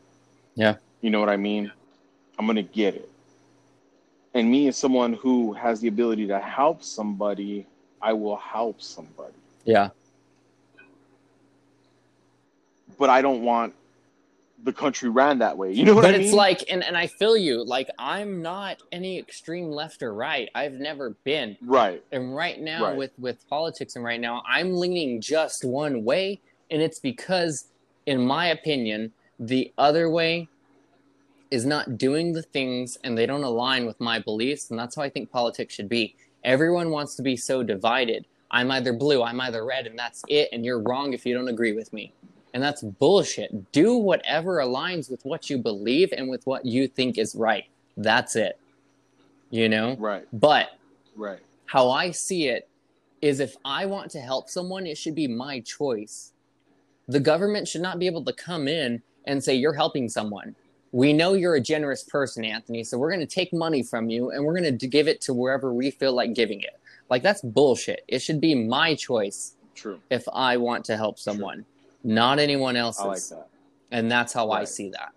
[0.55, 0.77] Yeah.
[1.01, 1.71] You know what I mean?
[2.37, 3.09] I'm gonna get it.
[4.33, 7.67] And me as someone who has the ability to help somebody,
[8.01, 9.35] I will help somebody.
[9.65, 9.89] Yeah.
[13.01, 13.73] But I don't want
[14.63, 15.71] the country ran that way.
[15.73, 16.21] You know what but I mean?
[16.21, 20.13] But it's like and, and I feel you, like I'm not any extreme left or
[20.13, 20.49] right.
[20.53, 21.57] I've never been.
[21.63, 22.03] right.
[22.11, 22.95] And right now Right.
[22.97, 27.69] with with politics and right now I'm leaning just one way and it's because
[28.05, 30.47] in my opinion the other way
[31.49, 35.01] is not doing the things and they don't align with my beliefs and that's how
[35.01, 36.15] I think politics should be.
[36.43, 38.27] Everyone wants to be so divided.
[38.51, 41.47] I'm either blue, I'm either red and that's it and you're wrong if you don't
[41.47, 42.13] agree with me.
[42.53, 43.71] And that's bullshit.
[43.71, 47.65] Do whatever aligns with what you believe and with what you think is right.
[47.95, 48.59] That's it.
[49.49, 49.95] You know?
[49.97, 50.27] Right.
[50.33, 50.77] But
[51.15, 51.39] Right.
[51.65, 52.67] how I see it
[53.21, 56.33] is if I want to help someone, it should be my choice.
[57.07, 60.55] The government should not be able to come in and say, You're helping someone.
[60.93, 64.31] We know you're a generous person, Anthony, so we're going to take money from you
[64.31, 66.77] and we're going to give it to wherever we feel like giving it.
[67.09, 68.03] Like, that's bullshit.
[68.07, 69.99] It should be my choice True.
[70.09, 71.65] if I want to help someone,
[72.03, 73.47] not anyone else's I like that.
[73.91, 75.11] and that's how I see that.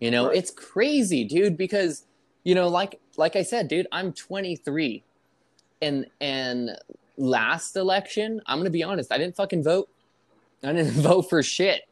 [0.00, 0.36] You know, Right.
[0.36, 2.04] it's crazy, dude, because
[2.44, 5.02] you know, like like I said, dude, I'm 23,
[5.80, 6.70] and and
[7.16, 9.88] last election, I'm gonna be honest, I didn't fucking vote.
[10.62, 11.82] I didn't vote for shit.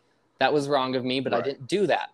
[0.41, 2.11] That was wrong of me, but I didn't do that.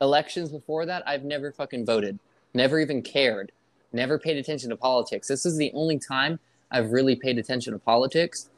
[0.00, 2.18] Elections before that, I've never fucking voted,
[2.54, 3.50] never even cared,
[3.92, 5.26] never paid attention to politics.
[5.26, 6.38] This is the only time
[6.70, 8.48] I've really paid attention to politics,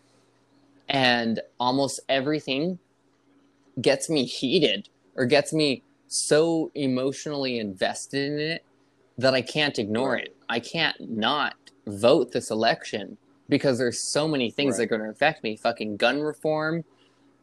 [0.89, 2.78] and almost everything
[3.80, 8.64] gets me heated or gets me so emotionally invested in it
[9.18, 10.34] that I can't ignore it.
[10.49, 11.55] I can't not
[11.86, 13.18] vote this election
[13.49, 15.57] because there's so many things that are going to affect me.
[15.57, 16.84] Fucking gun reform,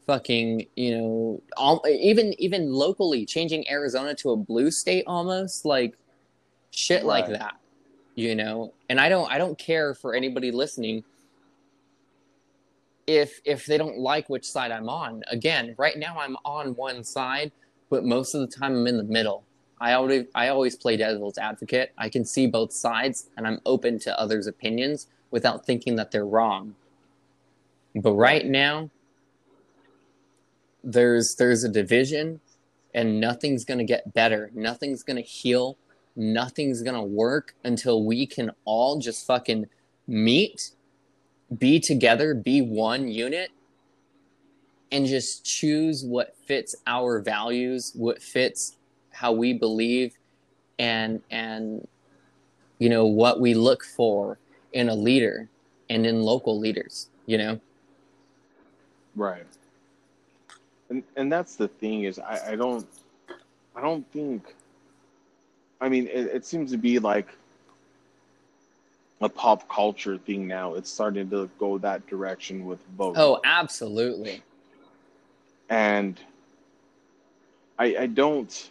[0.07, 5.95] fucking you know, all, even even locally changing Arizona to a blue state almost like
[6.71, 7.55] shit like that.
[8.15, 11.03] You know, and I don't I don't care for anybody listening
[13.07, 15.23] if if they don't like which side I'm on.
[15.27, 17.51] Again, right now I'm on one side,
[17.89, 19.43] but most of the time I'm in the middle.
[19.79, 21.91] I always I always play devil's advocate.
[21.97, 26.25] I can see both sides and I'm open to others' opinions without thinking that they're
[26.25, 26.75] wrong.
[27.95, 28.89] But right now
[30.83, 32.39] there's there's a division
[32.93, 34.49] and nothing's going to get better.
[34.53, 35.77] Nothing's going to heal.
[36.15, 39.65] Nothing's going to work until we can all just fucking
[40.07, 40.71] meet
[41.57, 43.51] be together, be one unit,
[44.91, 48.77] and just choose what fits our values, what fits
[49.11, 50.17] how we believe,
[50.79, 51.87] and and
[52.79, 54.37] you know what we look for
[54.73, 55.49] in a leader
[55.89, 57.09] and in local leaders.
[57.25, 57.59] You know,
[59.15, 59.45] Right.
[60.89, 62.85] And and that's the thing is I, I don't
[63.75, 64.53] I don't think
[65.81, 67.29] I mean it, it seems to be like
[69.21, 70.73] a pop culture thing now.
[70.75, 73.21] It's starting to go that direction with voting.
[73.21, 74.41] oh, absolutely.
[75.69, 76.19] and
[77.79, 78.69] I I don't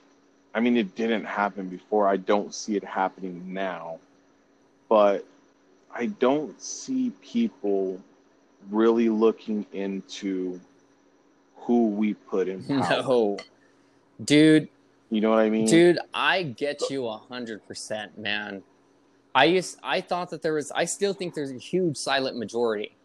[0.54, 2.08] I mean it didn't happen before.
[2.08, 3.98] I don't see it happening now.
[4.88, 5.24] But
[5.94, 8.00] I don't see people
[8.70, 10.60] really looking into
[11.56, 13.02] who we put in power.
[13.02, 13.38] No,
[14.24, 14.68] dude,
[15.10, 15.66] You know what I mean?
[15.66, 18.62] Dude, I get you a hundred percent, man.
[19.34, 22.98] I used I thought that there was I still think there's a huge silent majority,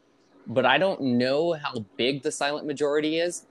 [0.47, 3.43] but I don't know how big the silent majority is.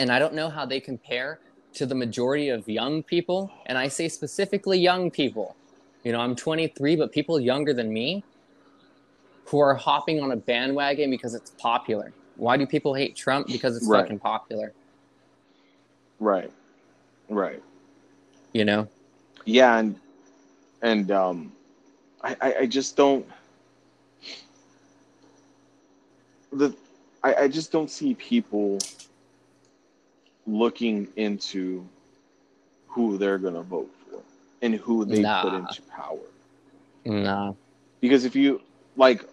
[0.00, 1.40] and I don't know how they compare
[1.74, 5.58] to the majority of young people, and I say specifically young people.
[6.04, 8.26] You know, I'm 23, but people younger than me
[9.46, 12.14] who are hopping on a bandwagon because it's popular.
[12.36, 13.48] Why do people hate Trump?
[13.48, 14.02] Because it's Right.
[14.02, 14.74] fucking popular.
[16.20, 16.52] Right.
[17.28, 17.62] Right.
[18.52, 18.88] You know?
[19.46, 20.00] Yeah, and
[20.82, 21.55] and um,
[22.22, 23.26] I, I I just don't
[26.52, 26.74] the
[27.22, 28.78] I, I just don't see people
[30.46, 31.86] looking into
[32.88, 34.20] who they're gonna vote for
[34.62, 35.42] and who they Nah.
[35.42, 36.18] put into power.
[37.04, 37.52] Nah.
[38.00, 38.60] Because if you
[38.96, 39.24] like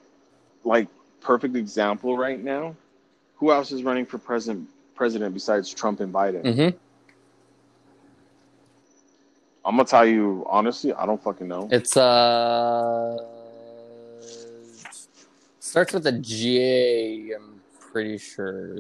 [0.64, 0.88] like
[1.22, 2.76] perfect example right now,
[3.36, 6.44] who else is running for president president besides Trump and Biden?
[6.44, 6.78] Mm-hmm.
[9.66, 11.70] I'm gonna tell you honestly, I don't fucking know.
[11.72, 13.18] It's uh
[15.60, 17.32] starts with a J.
[17.36, 18.78] I'm pretty sure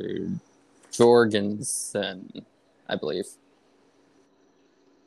[0.92, 2.46] Jorgensen,
[2.88, 3.26] I believe.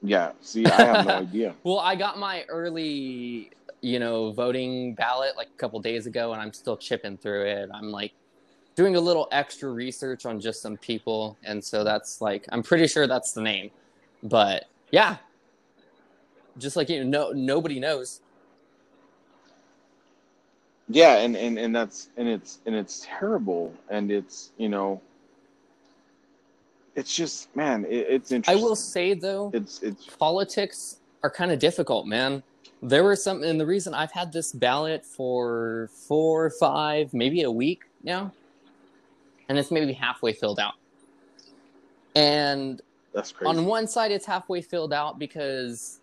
[0.03, 1.55] Yeah, see, I have no idea.
[1.63, 3.51] Well, I got my early,
[3.81, 7.71] you know, voting ballot like a couple days ago, and I'm still chipping through it.
[7.73, 8.13] I'm like
[8.77, 12.87] doing a little extra research on just some people, and so that's like I'm pretty
[12.87, 13.71] sure that's the name.
[14.23, 15.17] But yeah,
[16.59, 18.21] just like you know, nobody knows.
[20.89, 25.01] Yeah, and, and, and that's and it's and it's terrible, and it's you know,
[26.95, 31.59] it's just man, it, it's I will say though, It's it's politics are kind of
[31.59, 32.43] difficult, man.
[32.83, 37.51] There were some, and the reason I've had this ballot for four, five, maybe a
[37.51, 38.33] week now,
[39.49, 40.75] and it's maybe halfway filled out.
[42.15, 42.81] And
[43.13, 43.49] that's crazy.
[43.49, 46.01] on one side, it's halfway filled out because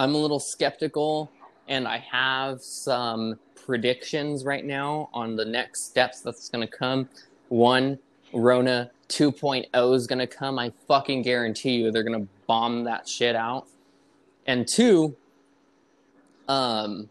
[0.00, 1.30] I'm a little skeptical
[1.68, 7.06] and I have some predictions right now on the next steps that's going to come.
[7.50, 7.98] One,
[8.32, 10.58] Rona 2.0 is going to come.
[10.58, 13.66] I fucking guarantee you they're going to bomb that shit out.
[14.46, 15.14] And two,
[16.48, 17.10] um,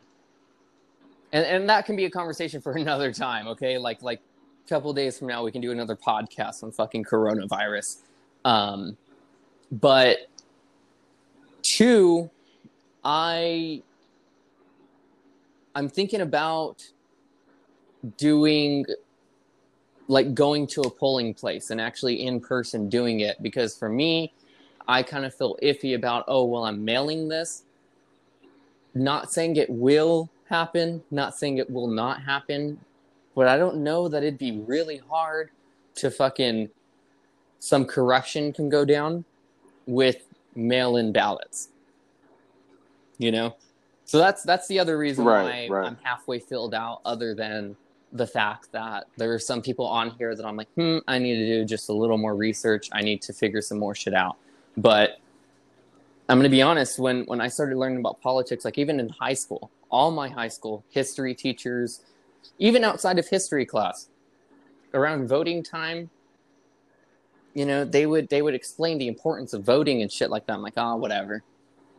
[1.31, 3.77] and, and that can be a conversation for another time, okay?
[3.77, 4.19] Like, like
[4.65, 7.97] a couple days from now, we can do another podcast on fucking coronavirus.
[8.45, 8.97] Um,
[9.71, 10.27] but
[11.61, 12.31] two,
[13.03, 13.81] I
[15.75, 16.83] I'm thinking about
[18.17, 18.85] doing
[20.07, 24.33] like going to a polling place and actually in person doing it because for me,
[24.87, 27.63] I kind of feel iffy about oh well I'm mailing this.
[28.95, 32.79] Not saying it will happen, not saying it will not happen,
[33.35, 35.51] but I don't know that it'd be really hard
[35.95, 36.69] to fucking
[37.59, 39.25] some corruption can go down
[39.85, 40.23] with
[40.55, 41.69] mail-in ballots.
[43.19, 43.55] You know?
[44.05, 45.85] So that's that's the other reason Right, why right.
[45.85, 47.75] I'm halfway filled out other than
[48.11, 51.35] the fact that there are some people on here that I'm like, hmm, I need
[51.35, 52.89] to do just a little more research.
[52.91, 54.37] I need to figure some more shit out.
[54.77, 55.19] But
[56.27, 59.33] I'm gonna be honest, when when I started learning about politics, like even in high
[59.33, 62.01] school, all my high school history teachers,
[62.57, 64.09] even outside of history class,
[64.93, 66.09] around voting time,
[67.53, 70.53] you know, they would they would explain the importance of voting and shit like that.
[70.53, 71.43] I'm like, oh, whatever.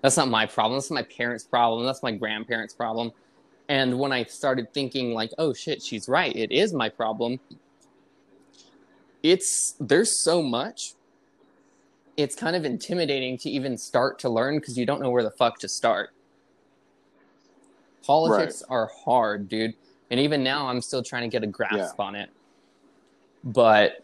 [0.02, 0.78] That's not my problem.
[0.78, 1.84] That's my parents' problem.
[1.84, 3.12] That's my grandparents' problem.
[3.68, 6.34] And when I started thinking like, oh shit, she's right.
[6.34, 7.38] It is my problem.
[9.22, 10.94] It's there's so much.
[12.16, 15.30] It's kind of intimidating to even start to learn because you don't know where the
[15.30, 16.10] fuck to start.
[18.02, 19.74] Politics are hard, dude.
[20.10, 22.30] And even now I'm still trying to get a grasp on it.
[23.44, 24.02] But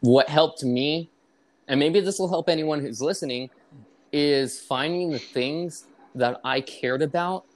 [0.00, 1.10] what helped me,
[1.68, 3.50] and maybe this will help anyone who's listening,
[4.14, 7.46] is finding the things that I cared about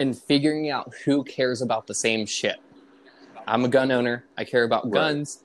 [0.00, 2.56] and figuring out who cares about the same shit.
[3.46, 4.24] I'm a gun owner.
[4.36, 4.92] I care about Right.
[4.92, 5.44] guns.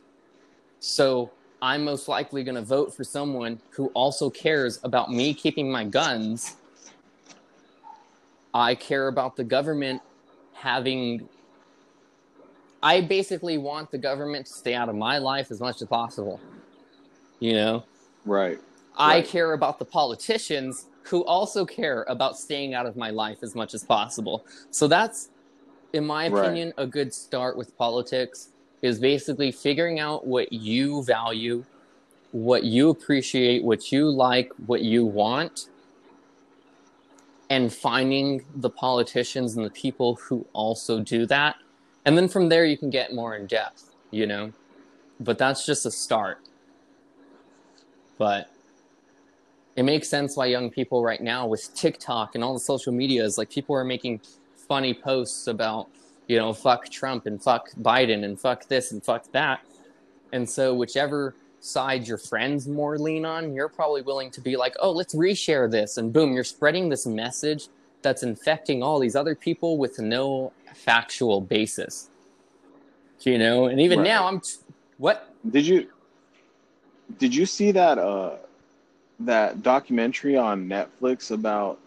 [0.80, 1.32] So
[1.62, 5.86] I'm most likely going to vote for someone who also cares about me keeping my
[5.86, 6.58] guns.
[8.56, 10.02] I care about the government
[10.54, 11.30] having.
[12.82, 16.42] I basically want the government to stay out of my life as much as possible.
[17.40, 17.84] You know?
[18.26, 18.60] right.
[18.96, 23.56] I care about the politicians who also care about staying out of my life as
[23.56, 24.46] much as possible.
[24.72, 25.30] So that's,
[25.94, 26.39] in my Right.
[26.39, 28.50] opinion, a good start with politics
[28.82, 31.66] is basically figuring out what you value,
[32.32, 35.68] what you appreciate, what you like, what you want,
[37.50, 41.56] and finding the politicians and the people who also do that.
[42.06, 44.52] And then from there, you can get more in depth, you know?
[45.20, 46.39] But that's just a start.
[48.18, 48.50] But
[49.76, 53.38] it makes sense why young people right now with TikTok and all the social medias,
[53.38, 54.21] like people are making
[54.67, 55.88] funny posts about,
[56.28, 59.61] you know, fuck Trump and fuck Biden and fuck this and fuck that.
[60.32, 64.76] And so, whichever side your friends more lean on, you're probably willing to be like,
[64.82, 65.97] oh, let's reshare this.
[65.97, 67.67] And boom, you're spreading this message
[68.01, 72.09] that's infecting all these other people with no factual basis.
[73.21, 74.07] You know, and even Right.
[74.07, 74.57] now, I'm t-
[74.97, 75.34] what?
[75.49, 75.88] Did you
[77.19, 78.38] did you see that uh
[79.26, 81.80] that documentary on Netflix about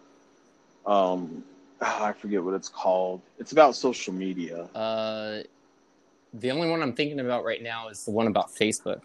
[0.85, 1.43] um
[1.81, 3.21] ah, I forget what it's called.
[3.39, 4.63] It's about social media.
[4.73, 5.43] Uh,
[6.33, 9.01] the only one I'm thinking about right now is the one about Facebook.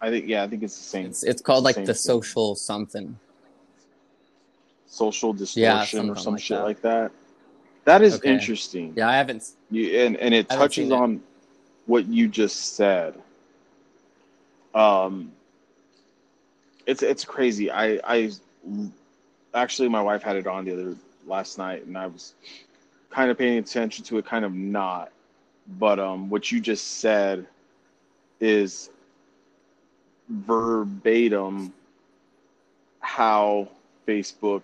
[0.00, 1.06] I think yeah, I think it's the same.
[1.06, 1.94] It's it's called the like the thing.
[1.94, 3.18] social something.
[4.86, 6.64] social distortion or some like shit that.
[6.64, 7.12] like that.
[7.84, 8.32] That is Okay.
[8.32, 8.92] interesting.
[8.96, 9.44] Yeah, I haven't.
[9.70, 11.22] You, and and it touches on
[11.86, 13.14] what you just said.
[14.78, 15.32] Um,
[16.86, 17.70] it's it's crazy.
[17.70, 18.30] I I
[19.54, 22.34] actually my wife had it on the other last night, and I was
[23.10, 25.10] kind of paying attention to it, kind of not.
[25.78, 27.46] But um, what you just said
[28.40, 28.90] is
[30.28, 31.72] verbatim
[33.00, 33.68] how
[34.06, 34.62] Facebook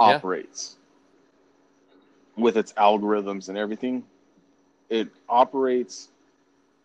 [0.00, 0.20] Yeah.
[0.20, 0.76] operates
[2.36, 4.04] with its algorithms and everything.
[4.90, 6.08] It operates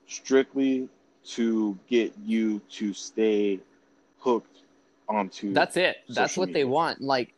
[0.08, 0.90] strictly
[1.26, 3.60] to get you to stay
[4.20, 4.62] hooked
[5.08, 5.98] onto That's it.
[6.10, 7.02] That's what they want.
[7.02, 7.34] Like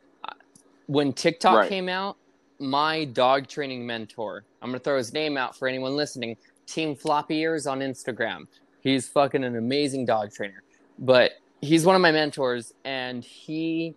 [0.87, 1.69] when TikTok Right.
[1.69, 2.17] came out,
[2.59, 4.43] my dog training mentor.
[4.61, 6.37] I'm gonna throw his name out for anyone listening.
[6.65, 8.47] Team Floppy Ears on Instagram.
[8.81, 10.63] He's fucking an amazing dog trainer.
[10.97, 13.95] But he's one of my mentors, and he,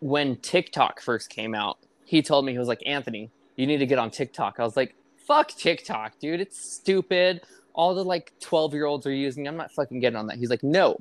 [0.00, 3.86] when TikTok first came out, he told me he was like, Anthony, you need to
[3.86, 4.58] get on TikTok.
[4.58, 6.40] I was like, fuck TikTok, dude.
[6.40, 7.42] It's stupid.
[7.74, 9.46] All the like 12 year olds are using.
[9.46, 10.38] I'm not fucking getting on that.
[10.38, 10.98] He's like, no.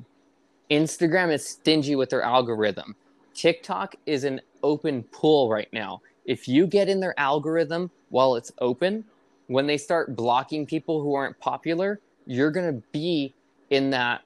[0.70, 2.96] Instagram is stingy with their algorithm.
[3.34, 6.02] TikTok is an open pool right now.
[6.26, 9.04] If you get in their algorithm while it's open,
[9.48, 13.34] when they start blocking people who aren't popular, you're going to be
[13.72, 14.22] in that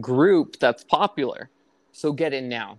[0.00, 1.50] group that's popular.
[1.90, 2.78] So get in now.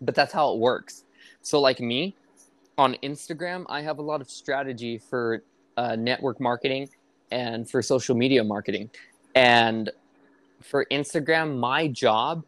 [0.00, 1.04] But that's how it works.
[1.42, 2.14] So, like me
[2.76, 5.42] on Instagram, I have a lot of strategy for
[5.76, 6.88] uh, network marketing
[7.30, 8.90] and for social media marketing.
[9.34, 9.90] And
[10.62, 12.44] for Instagram, my job,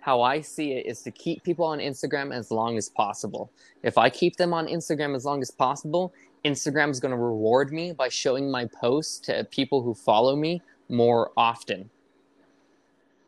[0.00, 3.50] how I see it, is to keep people on Instagram as long as possible.
[3.82, 6.12] If I keep them on Instagram as long as possible,
[6.44, 10.62] Instagram is going to reward me by showing my posts to people who follow me
[10.88, 11.90] more often.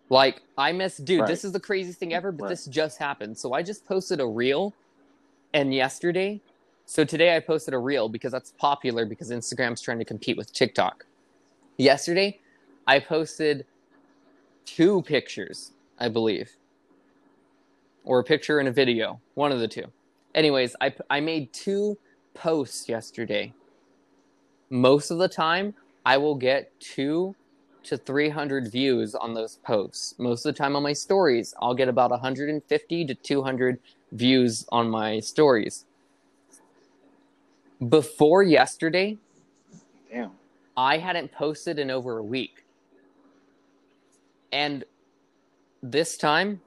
[0.08, 1.28] Like I miss, dude, Right.
[1.28, 2.50] this is the craziest thing ever, but Right.
[2.50, 3.38] this just happened.
[3.38, 4.74] So I just posted a reel,
[5.52, 6.40] and yesterday,
[6.90, 10.52] so today I posted a reel because that's popular because Instagram's trying to compete with
[10.52, 11.06] TikTok.
[11.76, 12.40] Yesterday,
[12.84, 13.64] I posted
[14.64, 15.70] two pictures,
[16.00, 16.50] I believe,
[18.02, 19.84] or a picture and a video, one of the two.
[20.34, 21.96] Anyways, I I made two
[22.34, 23.54] posts yesterday.
[24.68, 25.74] Most of the time,
[26.04, 27.36] I will get two
[27.84, 30.16] to 300 views on those posts.
[30.18, 33.78] Most of the time on my stories, I'll get about 150 to 200
[34.10, 35.84] views on my stories.
[37.88, 39.16] Before yesterday,
[40.12, 40.32] Damn.
[40.76, 42.64] I hadn't posted in over a week.
[44.52, 44.84] And
[45.82, 46.60] this time,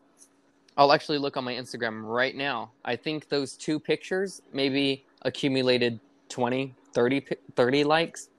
[0.75, 2.71] I'll actually look on my Instagram right now.
[2.83, 5.99] I think those two pictures maybe accumulated
[6.29, 7.25] 20, 30,
[7.55, 8.29] 30 likes,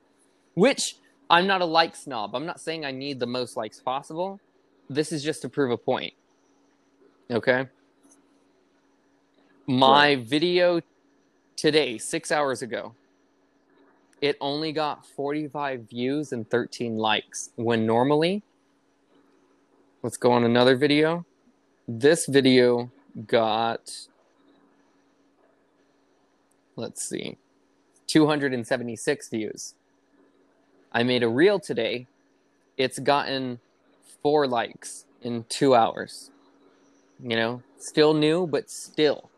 [0.55, 0.97] which
[1.31, 2.35] I'm not a like snob.
[2.35, 4.41] I'm not saying I need the most likes possible.
[4.91, 6.13] This is just to prove a point.
[7.31, 7.69] Okay?
[9.67, 10.81] My video
[11.57, 12.95] today, six hours ago,
[14.21, 18.43] it only got 45 views and 13 likes when normally
[20.03, 21.27] let's go on another video.
[21.87, 22.91] This video
[23.27, 24.07] got
[26.77, 27.37] let's see
[28.07, 29.75] 276 views.
[30.93, 32.07] I made a reel today.
[32.77, 33.61] It's gotten
[34.23, 36.31] four likes in two hours.
[37.23, 39.31] You know still new but still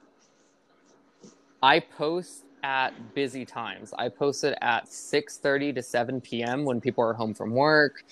[1.63, 3.95] i post at busy times.
[3.97, 6.65] I post it at 6:30 to 7 p.m.
[6.65, 8.05] when people are home from work.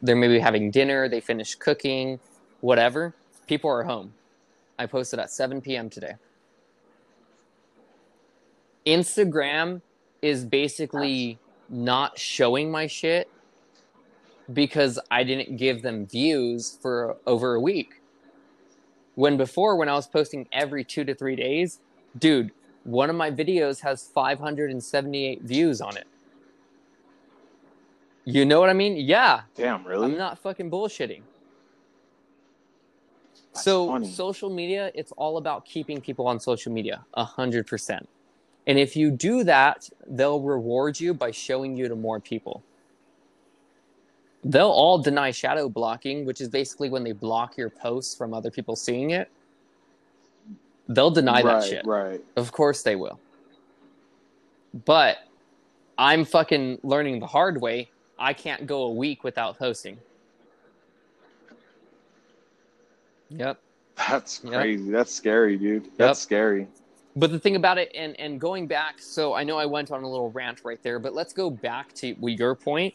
[0.00, 2.18] They're maybe having dinner, they finish cooking,
[2.60, 3.14] whatever.
[3.46, 4.14] People are home.
[4.78, 5.90] I posted at 7 p.m.
[5.90, 6.14] today.
[8.86, 9.82] Instagram
[10.22, 11.38] is basically
[11.68, 13.30] not showing my shit
[14.52, 18.00] because I didn't give them views for over a week.
[19.14, 21.80] When before, when I was posting every two to three days,
[22.18, 22.52] dude,
[22.84, 26.06] one of my videos has 578 views on it.
[28.24, 28.96] You know what I mean?
[28.96, 30.06] Yeah, Damn, really?
[30.06, 31.22] I'm not fucking bullshitting.
[33.52, 34.08] That's so funny.
[34.08, 38.08] social media, it's all about keeping people on social media, a hundred percent.
[38.66, 42.62] And if you do that, they'll reward you by showing you to more people.
[44.44, 48.50] They'll all deny shadow blocking, which is basically when they block your posts from other
[48.50, 49.30] people seeing it.
[50.90, 51.86] They'll deny right, that shit.
[51.86, 52.20] right.
[52.36, 53.20] Of course they will.
[54.84, 55.18] But
[55.96, 57.90] I'm fucking learning the hard way.
[58.18, 59.98] I can't go a week without posting.
[63.28, 63.60] Yep.
[63.96, 64.52] That's Yep.
[64.52, 64.90] crazy.
[64.90, 65.96] That's scary, dude.
[65.96, 66.66] That's scary.
[67.14, 70.02] But the thing about it, and and going back, so I know I went on
[70.02, 72.94] a little rant right there, but let's go back to your point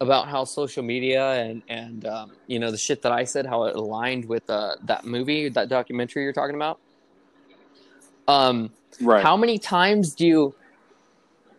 [0.00, 3.64] about how social media and and um, you know the shit that I said, how
[3.64, 6.78] it aligned with uh, that movie, that documentary you're talking about.
[8.28, 9.22] Um, Right.
[9.22, 10.54] how many times do you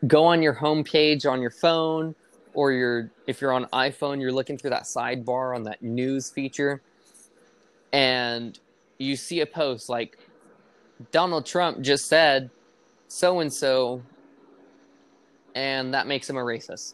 [0.08, 2.16] go on your homepage on your phone,
[2.54, 6.82] or your if you're on iPhone, you're looking through that sidebar on that news feature,
[7.92, 8.60] and
[8.98, 10.18] you see a post like
[11.12, 12.50] Donald Trump just said
[13.08, 14.02] so and so,
[15.56, 16.94] and that makes him a racist.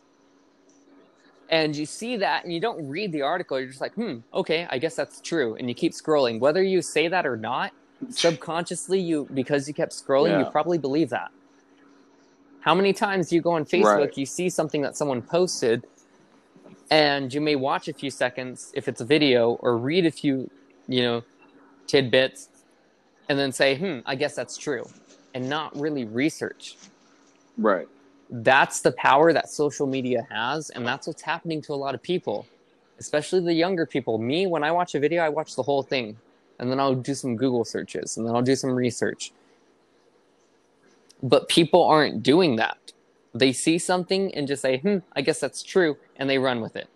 [1.49, 3.59] And you see that, and you don't read the article.
[3.59, 5.55] You're just like, hmm, okay, I guess that's true.
[5.55, 6.39] And you keep scrolling.
[6.39, 7.71] Whether you say that or not,
[8.09, 11.31] subconsciously, you because you kept scrolling, you probably believe that.
[12.61, 14.17] How many times do you go on Facebook, Right.
[14.17, 15.85] you see something that someone posted,
[16.91, 20.49] and you may watch a few seconds if it's a video, or read a few,
[20.87, 21.23] you know,
[21.87, 22.49] tidbits,
[23.29, 24.85] and then say, hmm, I guess that's true,
[25.33, 26.77] and not really research.
[27.57, 27.87] Right.
[28.29, 32.01] That's the power that social media has, and that's what's happening to a lot of
[32.03, 32.45] people,
[32.99, 34.17] especially the younger people.
[34.17, 36.17] Me, when I watch a video, I watch the whole thing,
[36.59, 39.31] and then I'll do some Google searches, and then I'll do some research.
[41.23, 42.77] But people aren't doing that.
[43.33, 46.75] They see something and just say, hmm, I guess that's true, and they run with
[46.75, 46.87] it.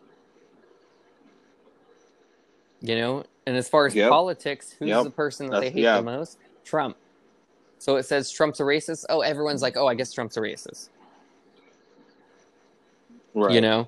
[2.81, 4.09] You know, and as far as Yep.
[4.09, 5.03] politics, who's Yep.
[5.05, 5.97] the person that they hate yeah.
[5.97, 6.37] the most?
[6.63, 6.97] Trump.
[7.79, 9.05] So it says Trump's a racist.
[9.09, 10.89] Oh, everyone's like, oh, I guess Trump's a racist.
[13.33, 13.53] Right.
[13.53, 13.87] You know,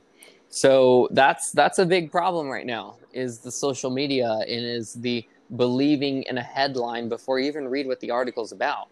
[0.49, 2.95] so that's that's a big problem right now.
[3.13, 7.87] Is the social media and is the believing in a headline before you even read
[7.87, 8.87] what the article's about,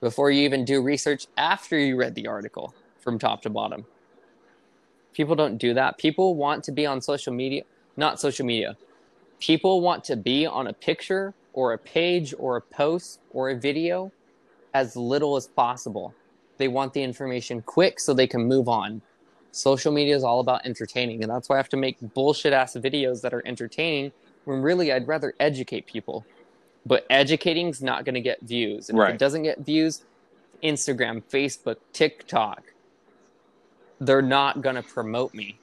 [0.00, 3.84] before you even do research after you read the article from top to bottom.
[5.12, 5.96] People don't do that.
[5.98, 7.62] People want to be on social media,
[7.96, 8.76] not social media.
[9.38, 13.56] People want to be on a picture or a page or a post or a
[13.56, 14.10] video
[14.74, 16.12] as little as possible.
[16.58, 19.02] They want the information quick so they can move on.
[19.52, 22.74] Social media is all about entertaining, and that's why I have to make bullshit ass
[22.74, 24.10] videos that are entertaining
[24.44, 26.24] when really I'd rather educate people.
[26.86, 28.90] But educating's not going to get views.
[28.90, 30.02] And if it doesn't get views,
[30.62, 32.62] Instagram, Facebook, TikTok,
[34.00, 35.58] they're not going to promote me.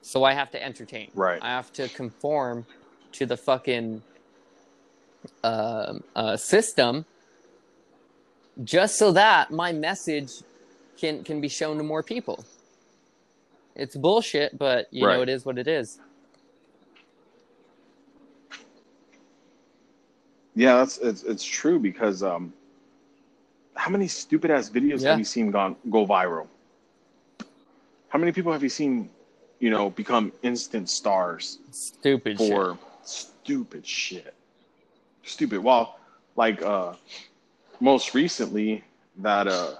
[0.00, 1.10] So I have to entertain.
[1.14, 1.38] Right.
[1.42, 2.64] I have to conform
[3.12, 4.02] to the fucking
[5.42, 7.04] um uh, system
[8.62, 10.30] just so that my message
[10.96, 12.44] can can be shown to more people.
[13.74, 15.98] It's bullshit, but you know it is what it is.
[20.56, 22.52] Yeah, that's it's it's true because um,
[23.74, 25.10] how many stupid ass videos Yeah.
[25.10, 26.46] have you seen gone go viral?
[28.08, 29.10] How many people have you seen,
[29.58, 32.48] you know, become instant stars Stupid shit.
[32.48, 34.32] for stupid shit?
[35.24, 35.62] Stupid.
[35.62, 35.98] Well,
[36.36, 36.94] like uh,
[37.80, 38.82] most recently
[39.18, 39.74] that uh,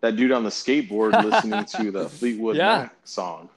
[0.00, 2.78] that dude on the skateboard listening to the Fleetwood Yeah.
[2.78, 3.50] Mac song.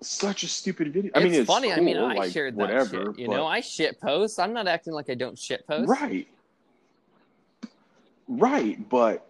[0.00, 1.10] Such a stupid video.
[1.14, 1.72] It's I mean, it's funny.
[1.72, 3.06] I mean, I like, shared that whatever.
[3.06, 3.18] shit.
[3.18, 4.38] You but- know, I shit post.
[4.38, 5.88] I'm not acting like I don't shit post.
[5.88, 6.28] Right.
[8.28, 9.26] Right, but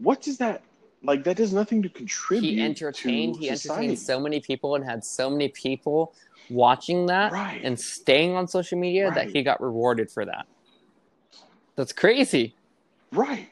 [0.00, 0.62] what does that
[1.04, 1.22] like?
[1.24, 2.50] That does nothing to contribute.
[2.56, 3.36] He entertained.
[3.36, 3.78] He society.
[3.86, 6.12] entertained so many people and had so many people
[6.50, 7.60] watching that Right.
[7.62, 10.46] and staying on social media that he got rewarded for that.
[11.76, 12.54] That's crazy.
[13.12, 13.48] Right.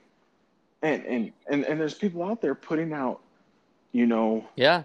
[0.83, 3.21] And, and and and there's people out there putting out,
[3.93, 4.83] you know, Yeah.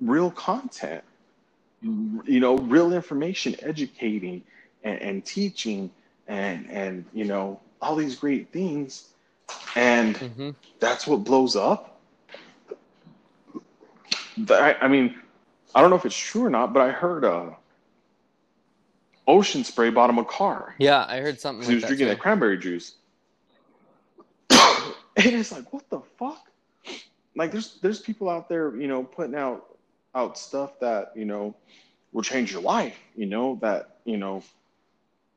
[0.00, 1.04] Real content,
[1.82, 4.42] you know, real information, educating
[4.84, 5.90] and, and teaching,
[6.28, 9.08] and and you know all these great things,
[9.76, 12.00] and hmm that's what blows up.
[14.38, 15.14] That- I, I mean,
[15.74, 17.50] I don't know if it's true or not, but I heard uh,
[19.26, 21.88] Ocean Spray bottom a car Yeah, I heard something like he was that.
[21.88, 22.14] drinking too.
[22.14, 22.94] that cranberry juice.
[24.50, 26.46] and it's like, what the fuck?
[27.36, 29.69] Like, there's there's people out there, you know, putting out
[30.14, 31.54] out stuff that you know
[32.12, 32.98] will change your life.
[33.16, 34.42] You know that you know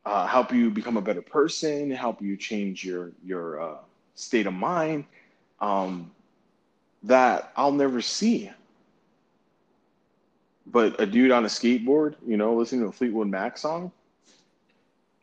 [0.05, 3.77] uh, help you become a better person, help you change your your uh,
[4.15, 5.05] state of mind.
[5.59, 6.11] Um,
[7.03, 8.49] that I'll never see.
[10.65, 13.91] But a dude on a skateboard, you know, listening to a Fleetwood Mac song,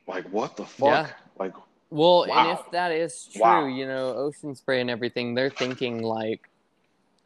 [0.07, 1.09] like what the fuck?
[1.09, 1.11] Yeah.
[1.39, 1.55] Like,
[1.89, 3.67] Well, and if that is true, Wow.
[3.67, 6.50] you know, Ocean Spray and everything, they're thinking like,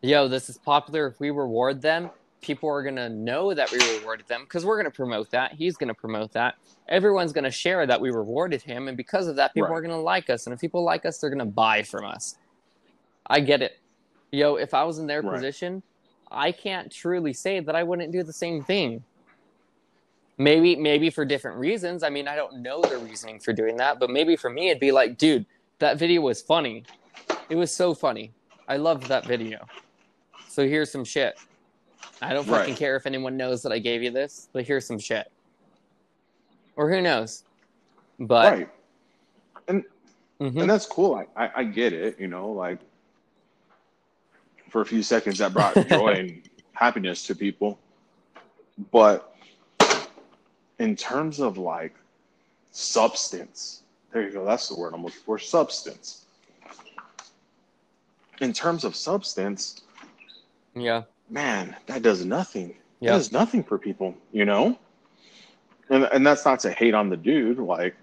[0.05, 1.07] yo, this is popular.
[1.07, 2.11] If we reward them,
[2.43, 5.53] people are going to know that we rewarded them because we're going to promote that.
[5.55, 6.55] He's going to promote that.
[6.89, 8.89] Everyone's going to share that we rewarded him.
[8.89, 9.79] And because of that, people Right.
[9.79, 10.47] are going to like us.
[10.47, 12.35] And if people like us, they're going to buy from us.
[13.27, 13.73] I get it.
[14.31, 15.35] Yo, if I was in their Right.
[15.35, 15.83] position,
[16.31, 19.05] I can't truly say that I wouldn't do the same thing.
[20.37, 22.03] Maybe, maybe for different reasons.
[22.03, 24.81] I mean, I don't know the reasoning for doing that, but maybe for me, it'd
[24.81, 25.47] be like, dude,
[25.79, 26.85] that video was funny.
[27.49, 28.35] It was so funny.
[28.67, 29.71] I loved that video.
[30.55, 31.37] So here's some shit.
[32.23, 32.79] I don't fucking Right.
[32.79, 35.33] care if anyone knows that I gave you this, but here's some shit.
[36.77, 37.43] Or who knows?
[38.21, 38.69] But right.
[39.67, 39.83] And
[40.41, 40.61] mhm.
[40.61, 41.17] and that's cool.
[41.17, 42.79] I, I, I get it, you know, like
[44.71, 47.77] for a few seconds that brought joy and happiness to people.
[48.93, 49.35] But
[50.79, 51.97] in terms of like
[52.71, 53.83] substance,
[54.13, 56.27] there you go, that's the word I'm looking for, substance.
[58.41, 59.84] In terms of substance,
[60.75, 62.75] yeah, man, that does nothing.
[63.01, 63.13] Yeah.
[63.13, 64.79] That does nothing for people, you know?
[65.91, 67.95] And and that's not to hate on the dude, like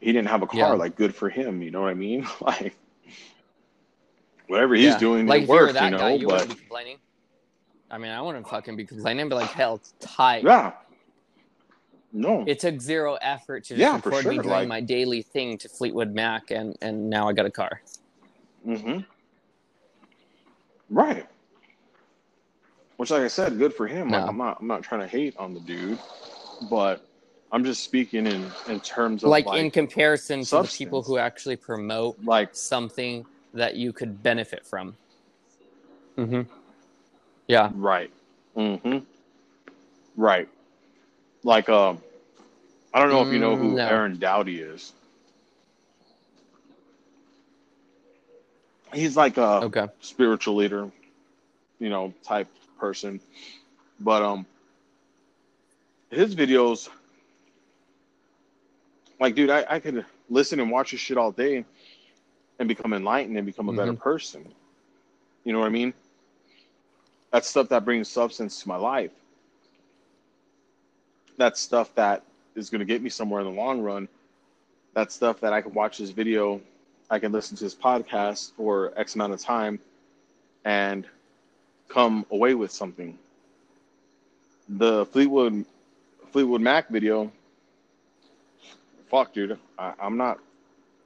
[0.00, 0.72] he didn't have a car, Yeah.
[0.72, 2.26] like good for him, you know what I mean?
[2.40, 2.76] Like
[4.48, 4.98] whatever he's yeah.
[4.98, 6.98] doing like it worked, you know, guy, you but complaining.
[7.90, 10.44] I mean, I wouldn't fucking be complaining, but like, hell, it's tight.
[10.44, 10.72] yeah.
[12.12, 12.44] No.
[12.46, 15.68] It took zero effort to just Yeah, record me doing like- my daily thing to
[15.68, 17.80] Fleetwood Mac, and and now I got a car.
[18.66, 19.00] Mm-hmm.
[20.90, 21.26] Right.
[23.02, 24.10] Which, like I said, good for him.
[24.10, 25.98] Like I'm not, I'm not trying to hate on the dude,
[26.70, 27.04] but
[27.50, 31.18] I'm just speaking in in terms of Like, like, in comparison to the people who
[31.18, 34.96] actually promote like something that you could benefit from.
[36.16, 36.42] Mm-hmm.
[37.48, 37.70] Yeah.
[37.74, 38.12] right,
[38.56, 38.98] mm-hmm,
[40.16, 40.48] right.
[41.42, 41.98] Like, um,
[42.94, 43.88] I don't know if you know who Mm, no.
[43.88, 44.92] Aaron Doughty is.
[48.94, 49.88] He's like a Okay.
[50.02, 50.88] spiritual leader,
[51.80, 52.46] you know, type
[52.82, 53.20] person.
[54.00, 54.46] But um
[56.10, 56.88] his videos
[59.20, 61.64] like dude, I, I could listen and watch his shit all day
[62.58, 64.44] and become enlightened and become a better person.
[65.44, 65.94] You know what I mean?
[67.30, 69.12] That's stuff that brings substance to my life.
[71.38, 72.24] That's stuff that
[72.56, 74.08] is gonna get me somewhere in the long run.
[74.94, 76.60] That's stuff that I can watch this video
[77.12, 79.78] I can listen to his podcast for X amount of time
[80.64, 81.06] and
[81.92, 83.18] come away with something.
[84.68, 85.64] The Fleetwood
[86.30, 87.30] Fleetwood Mac video,
[89.10, 90.38] fuck, dude, I, I'm not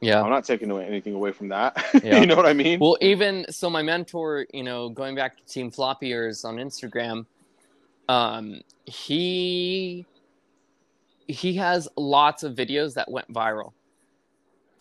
[0.00, 0.22] Yeah.
[0.22, 1.84] I'm not taking away anything away from that.
[2.04, 2.20] Yeah.
[2.20, 2.78] you know what I mean?
[2.78, 7.26] Well, even so, my mentor, you know, going back to Team Floppy Ears on Instagram,
[8.08, 10.06] um, he
[11.26, 13.72] he has lots of videos that went viral,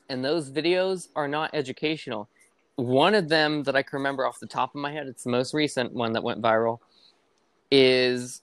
[0.10, 2.30] and those videos are not educational.
[2.76, 5.30] One of them that I can remember off the top of my head, it's the
[5.30, 6.80] most recent one that went viral,
[7.72, 8.42] is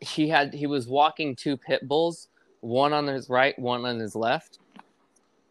[0.00, 2.28] he had he was walking two pit bulls,
[2.60, 4.58] one on his right, one on his left,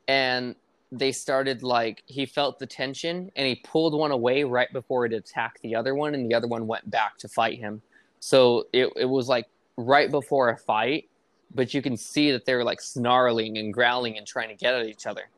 [0.08, 0.56] and
[0.92, 5.14] they started like he felt the tension and he pulled one away right before it
[5.14, 7.82] attacked the other one and the other one went back to fight him.
[8.20, 9.48] So it, it was like
[9.78, 11.10] right before a fight
[11.54, 14.74] but you can see that they were like snarling and growling and trying to get
[14.74, 15.30] at each other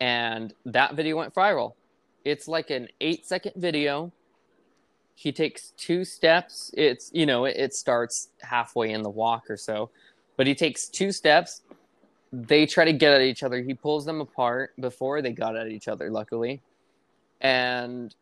[0.00, 1.74] and that video went viral
[2.24, 4.12] it's like an eight second video
[5.14, 9.56] he takes two steps it's you know it, it starts halfway in the walk or
[9.56, 9.90] so
[10.36, 11.62] but he takes two steps
[12.32, 13.62] they try to get at each other.
[13.62, 16.60] He pulls them apart before they got at each other, luckily.
[17.40, 18.14] And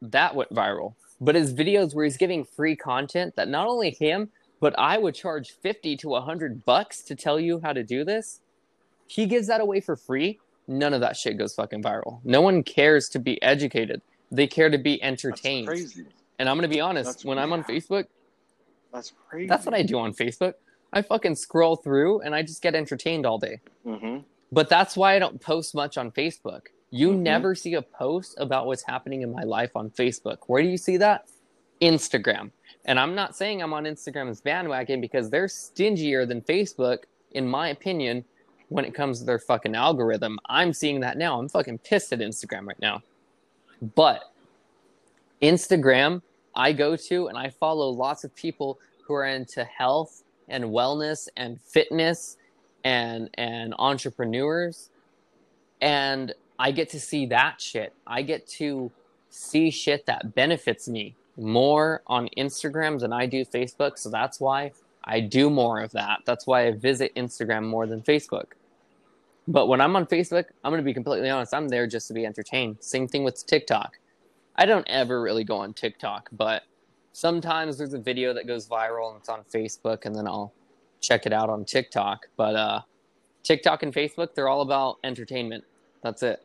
[0.00, 0.94] that went viral.
[1.20, 4.30] But his videos where he's giving free content that not only him,
[4.60, 8.40] but I would charge 50 to 100 bucks to tell you how to do this.
[9.06, 10.38] He gives that away for free.
[10.72, 12.20] None of that shit goes fucking viral.
[12.24, 14.00] No one cares to be educated.
[14.30, 15.66] They care to be That's entertained.
[15.66, 16.06] crazy.
[16.38, 17.62] And I'm going to be honest, That's- when I'm on.
[17.64, 18.06] Facebook,
[18.92, 19.48] That's crazy.
[19.48, 20.54] that's what I do on Facebook.
[20.92, 23.60] I fucking scroll through and I just get entertained all day.
[23.84, 24.18] hmm
[24.50, 26.66] But that's why I don't post much on Facebook.
[26.90, 27.18] You Mhm.
[27.20, 30.38] never see a post about what's happening in my life on Facebook.
[30.46, 31.26] Where do you see that?
[31.80, 32.50] Instagram.
[32.84, 37.68] And I'm not saying I'm on Instagram's bandwagon because they're stingier than Facebook, in my
[37.68, 38.24] opinion,
[38.72, 40.38] when it comes to their fucking algorithm.
[40.46, 41.38] I'm seeing that now.
[41.38, 43.02] I'm fucking pissed at Instagram right now.
[43.94, 44.32] But
[45.40, 46.22] Instagram,
[46.54, 51.28] I go to and I follow lots of people who are into health and wellness
[51.36, 52.36] and fitness
[52.84, 54.90] and and entrepreneurs
[55.80, 57.92] and I get to see that shit.
[58.06, 58.90] I get to
[59.30, 64.72] see shit that benefits me more on Instagram than I do Facebook, so that's why
[65.04, 66.20] I do more of that.
[66.24, 68.52] That's why I visit Instagram more than Facebook.
[69.48, 71.52] But when I'm on Facebook, I'm going to be completely honest.
[71.52, 72.76] I'm there just to be entertained.
[72.80, 73.98] Same thing with TikTok.
[74.56, 76.62] I don't ever really go on TikTok, but
[77.12, 80.52] sometimes there's a video that goes viral and it's on Facebook, and then I'll
[81.00, 82.26] check it out on TikTok.
[82.36, 82.80] But uh,
[83.42, 85.64] TikTok and Facebook, they're all about entertainment.
[86.02, 86.42] That's it.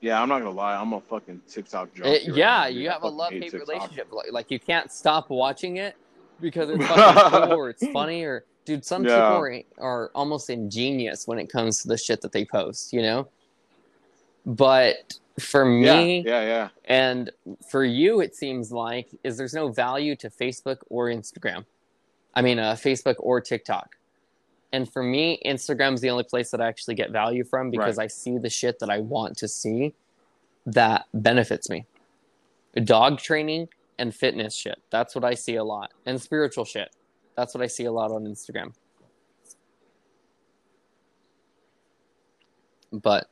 [0.00, 0.76] Yeah, I'm not gonna lie.
[0.76, 2.10] I'm a fucking TikTok junkie.
[2.10, 3.68] It- right yeah, now, you have a love hate hate TikTok.
[3.68, 4.12] relationship.
[4.12, 5.96] Like, like you can't stop watching it
[6.42, 8.84] because it's fucking cool or it's funny or dude.
[8.84, 9.16] Some Yeah.
[9.16, 13.02] people are, are almost ingenious when it comes to the shit that they post, you
[13.02, 13.28] know.
[14.46, 16.68] But for me yeah, yeah.
[16.84, 17.30] and
[17.68, 21.64] for you, it seems like is there's no value to Facebook or Instagram.
[22.34, 23.96] I mean, uh, Facebook or TikTok.
[24.72, 28.08] And for me, Instagram's the only place that I actually get value from because I
[28.08, 29.94] see the shit that I want to see
[30.66, 31.86] that benefits me.
[32.82, 33.68] Dog training
[33.98, 34.80] and fitness shit.
[34.90, 35.92] That's what I see a lot.
[36.06, 36.90] And spiritual shit.
[37.36, 38.72] That's what I see a lot on Instagram.
[42.92, 43.28] But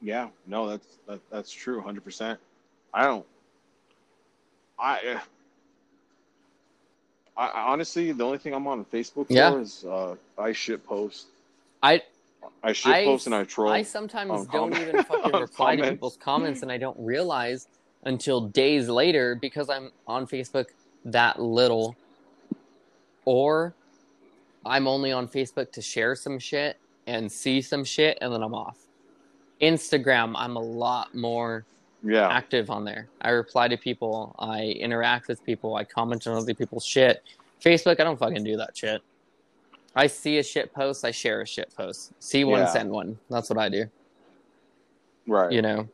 [0.00, 2.38] Yeah, no, that's that, that's true, hundred percent.
[2.92, 3.26] I don't.
[4.78, 5.20] I, uh,
[7.36, 9.58] I honestly, the only thing I'm on Facebook for Yeah.
[9.58, 11.28] is uh, I shit post.
[11.82, 12.02] I
[12.62, 13.72] I shit post and I troll.
[13.72, 17.66] I sometimes don't even fucking reply to people's comments and I don't realize
[18.04, 20.66] until days later because I'm on Facebook
[21.04, 21.96] that little
[23.24, 23.74] or
[24.66, 28.54] I'm only on Facebook to share some shit and see some shit and then I'm
[28.54, 28.78] off.
[29.60, 31.64] Instagram, I'm a lot more
[32.02, 33.08] yeah, active on there.
[33.20, 37.22] I reply to people, I interact with people, I comment on other people's shit.
[37.62, 39.02] Facebook, I don't fucking do that shit.
[39.96, 42.12] I see a shit post, I share a shit post.
[42.18, 42.66] See one, Yeah.
[42.66, 43.18] send one.
[43.30, 43.86] That's what I do,
[45.26, 45.52] right.
[45.52, 45.88] you know.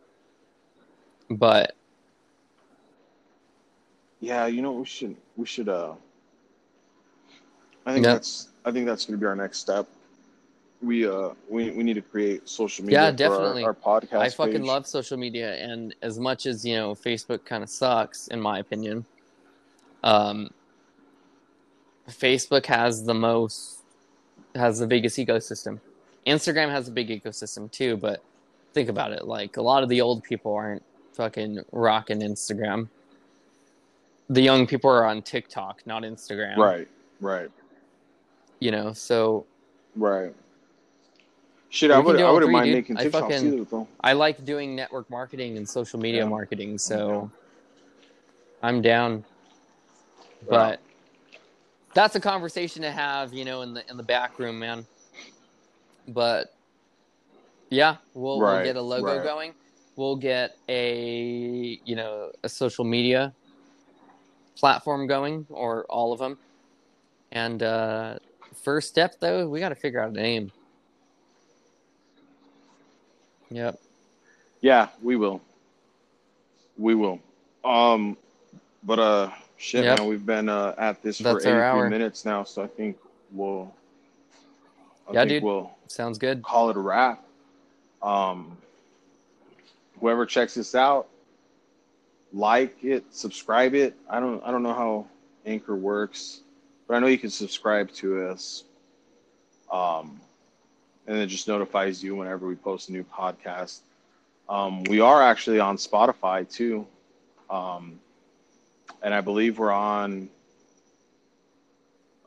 [1.29, 1.75] But
[4.21, 5.95] Yeah, you know we should we should uh.
[7.87, 8.15] I think Yep.
[8.15, 9.87] that's I think that's gonna be our next step.
[10.83, 13.01] We uh we we need to create social media.
[13.01, 13.65] Yeah, for definitely.
[13.65, 14.19] Our, our podcast.
[14.19, 14.63] I fucking page.
[14.63, 18.59] love social media, and as much as you know, Facebook kind of sucks, in my
[18.59, 19.05] opinion.
[20.03, 20.51] Um,
[22.09, 23.81] Facebook has the most,
[24.55, 25.79] has the biggest ecosystem.
[26.27, 28.23] Instagram has a big ecosystem too, but
[28.73, 29.27] think about it.
[29.27, 30.83] Like a lot of the old people aren't
[31.13, 32.89] fucking rocking Instagram.
[34.31, 36.57] The young people are on TikTok, not Instagram.
[36.57, 36.89] Right,
[37.21, 37.51] right,
[38.61, 39.45] You know, so
[39.97, 40.33] right.
[41.69, 42.75] Shit, I would I wouldn't mind dude.
[42.75, 43.89] making I fucking- either though.
[44.01, 46.29] I like doing network marketing and social media Yeah.
[46.29, 47.31] marketing, so
[48.63, 49.25] I'm down.
[50.49, 50.81] But
[51.95, 54.87] that's a conversation to have, you know, in the in the back room, man.
[56.07, 56.55] But
[57.69, 59.25] yeah, we'll, we'll get a logo right.
[59.25, 59.55] going.
[59.97, 63.33] We'll get a you know a social media
[64.57, 66.39] platform going, or all of them.
[67.33, 68.19] And uh,
[68.63, 70.51] first step, though, we got to figure out a name.
[73.51, 73.81] Yep.
[74.61, 75.41] Yeah, we will.
[76.79, 77.21] We will.
[77.65, 78.17] Um,
[78.85, 79.99] but uh, shit, Yep.
[79.99, 81.51] man, we've been uh at this That's for
[81.81, 82.97] 83 minutes now, so I think
[83.33, 83.73] we'll.
[85.09, 85.43] I Yeah, think dude.
[85.43, 86.43] We'll Sounds good.
[86.43, 87.25] call it a wrap.
[88.03, 88.57] Um,
[90.01, 91.09] whoever checks this out,
[92.33, 93.95] like it, subscribe it.
[94.09, 95.07] I don't I don't know how
[95.47, 96.41] Anchor works,
[96.87, 98.65] but I know you can subscribe to us.
[99.71, 100.21] Um,
[101.07, 103.81] and it just notifies you whenever we post a new podcast.
[104.49, 106.87] Um, we are actually on Spotify too,
[107.49, 108.01] um,
[109.03, 110.29] and I believe we're on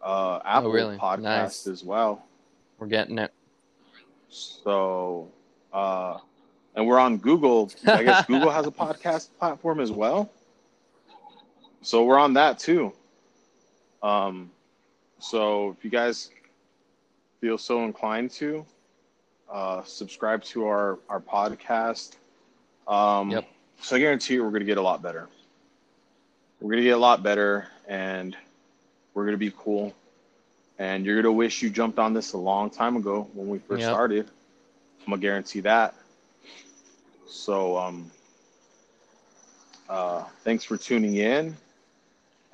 [0.02, 0.98] uh, Apple Oh, really?
[0.98, 1.68] Podcast Nice.
[1.68, 2.26] as well.
[2.78, 3.32] We're getting it.
[4.30, 5.30] So,
[5.72, 6.18] uh,
[6.76, 7.72] and we're on Google.
[7.86, 10.30] I guess Google has a podcast platform as well.
[11.82, 12.94] So we're on that too.
[14.02, 14.52] Um,
[15.20, 16.30] so if you guys
[17.41, 18.66] feel so inclined to,
[19.52, 22.16] uh, subscribe to our our podcast.
[22.88, 23.45] Um, Yep.
[23.82, 25.28] So I guarantee you, we're gonna get a lot better.
[26.62, 28.36] We're gonna get a lot better, and
[29.14, 29.94] we're gonna be cool.
[30.80, 33.82] And you're gonna wish you jumped on this a long time ago when we first
[33.82, 33.91] Yep.
[33.91, 34.28] started.
[35.02, 35.95] I'm gonna guarantee that.
[37.38, 38.12] So, um,
[39.90, 41.58] uh, thanks for tuning in.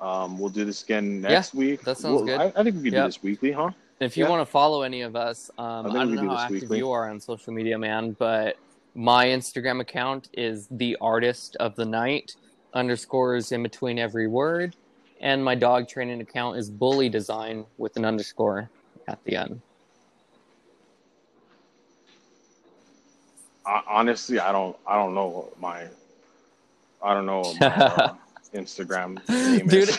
[0.00, 1.82] Um, we'll do this again next week.
[1.82, 2.40] that sounds We'll- good.
[2.40, 3.02] I, I think we could Yep.
[3.04, 3.70] do this weekly, huh?
[4.00, 4.30] If you Yeah.
[4.30, 6.78] want to follow any of us, um, I I, don't know do how active weekly.
[6.78, 8.56] you are on social media, man, but
[8.94, 12.34] my Instagram account is the artist of the night
[12.72, 14.74] underscores in between every word,
[15.20, 18.70] and my dog training account is bully design with an underscore
[19.08, 19.60] at the end.
[23.70, 25.86] I, honestly, I don't, I don't know my,
[27.02, 28.14] I don't know my, uh,
[28.54, 29.24] Instagram
[29.68, 29.90] Dude.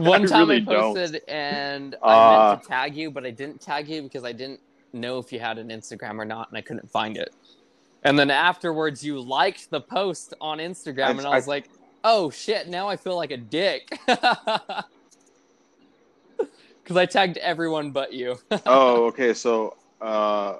[0.00, 0.94] One time really I don't.
[0.96, 4.32] posted and Uh, I meant to tag you, but I didn't tag you because I
[4.32, 4.60] didn't
[4.92, 7.32] know if you had an Instagram or not, and I couldn't find it.
[8.02, 11.68] And then afterwards, you liked the post on Instagram, I- and I was like,
[12.02, 13.88] "Oh shit!" Now I feel like a dick
[16.84, 18.38] because I tagged everyone but you.
[18.66, 19.32] oh, okay.
[19.34, 20.56] So, uh,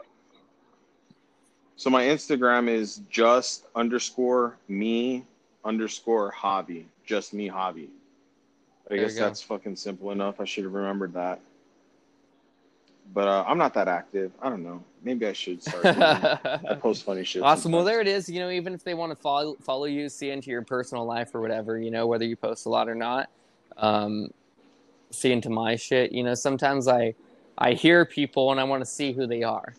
[1.77, 5.25] so my Instagram is just underscore me
[5.65, 6.87] underscore hobby.
[7.05, 7.91] Just me hobby.
[8.87, 10.41] I There guess that's fucking simple enough.
[10.41, 11.41] I should have remembered that.
[13.15, 14.33] But uh, I'm not that active.
[14.41, 14.83] I don't know.
[15.03, 15.85] Maybe I should start.
[15.87, 17.43] I post funny shit.
[17.43, 17.73] Awesome.
[17.73, 18.29] Well, there it is.
[18.29, 21.35] You know, even if they want to follow follow you, see into your personal life
[21.35, 23.29] or whatever, you know, whether you post a lot or not,
[23.77, 24.31] um,
[25.11, 26.13] see into my shit.
[26.13, 27.15] You know, sometimes I
[27.59, 29.75] I hear people and I want to see who they are.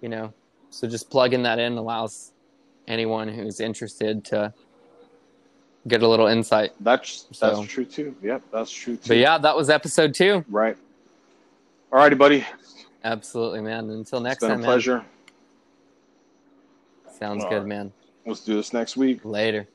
[0.00, 0.32] You know,
[0.70, 2.32] so just plugging that in allows
[2.88, 4.52] anyone who's interested to
[5.88, 6.72] get a little insight.
[6.80, 8.14] That's that's So- true too.
[8.22, 9.08] Yep, that's true too.
[9.08, 10.44] But yeah, that was episode two.
[10.48, 10.76] Right.
[11.92, 12.46] All righty, buddy.
[13.04, 13.90] Absolutely, man.
[13.90, 14.96] Until It's next been time, a pleasure.
[14.98, 15.06] man.
[17.18, 17.66] Sounds All good, right.
[17.66, 17.92] man.
[18.26, 19.24] Let's do this next week.
[19.24, 19.66] Later.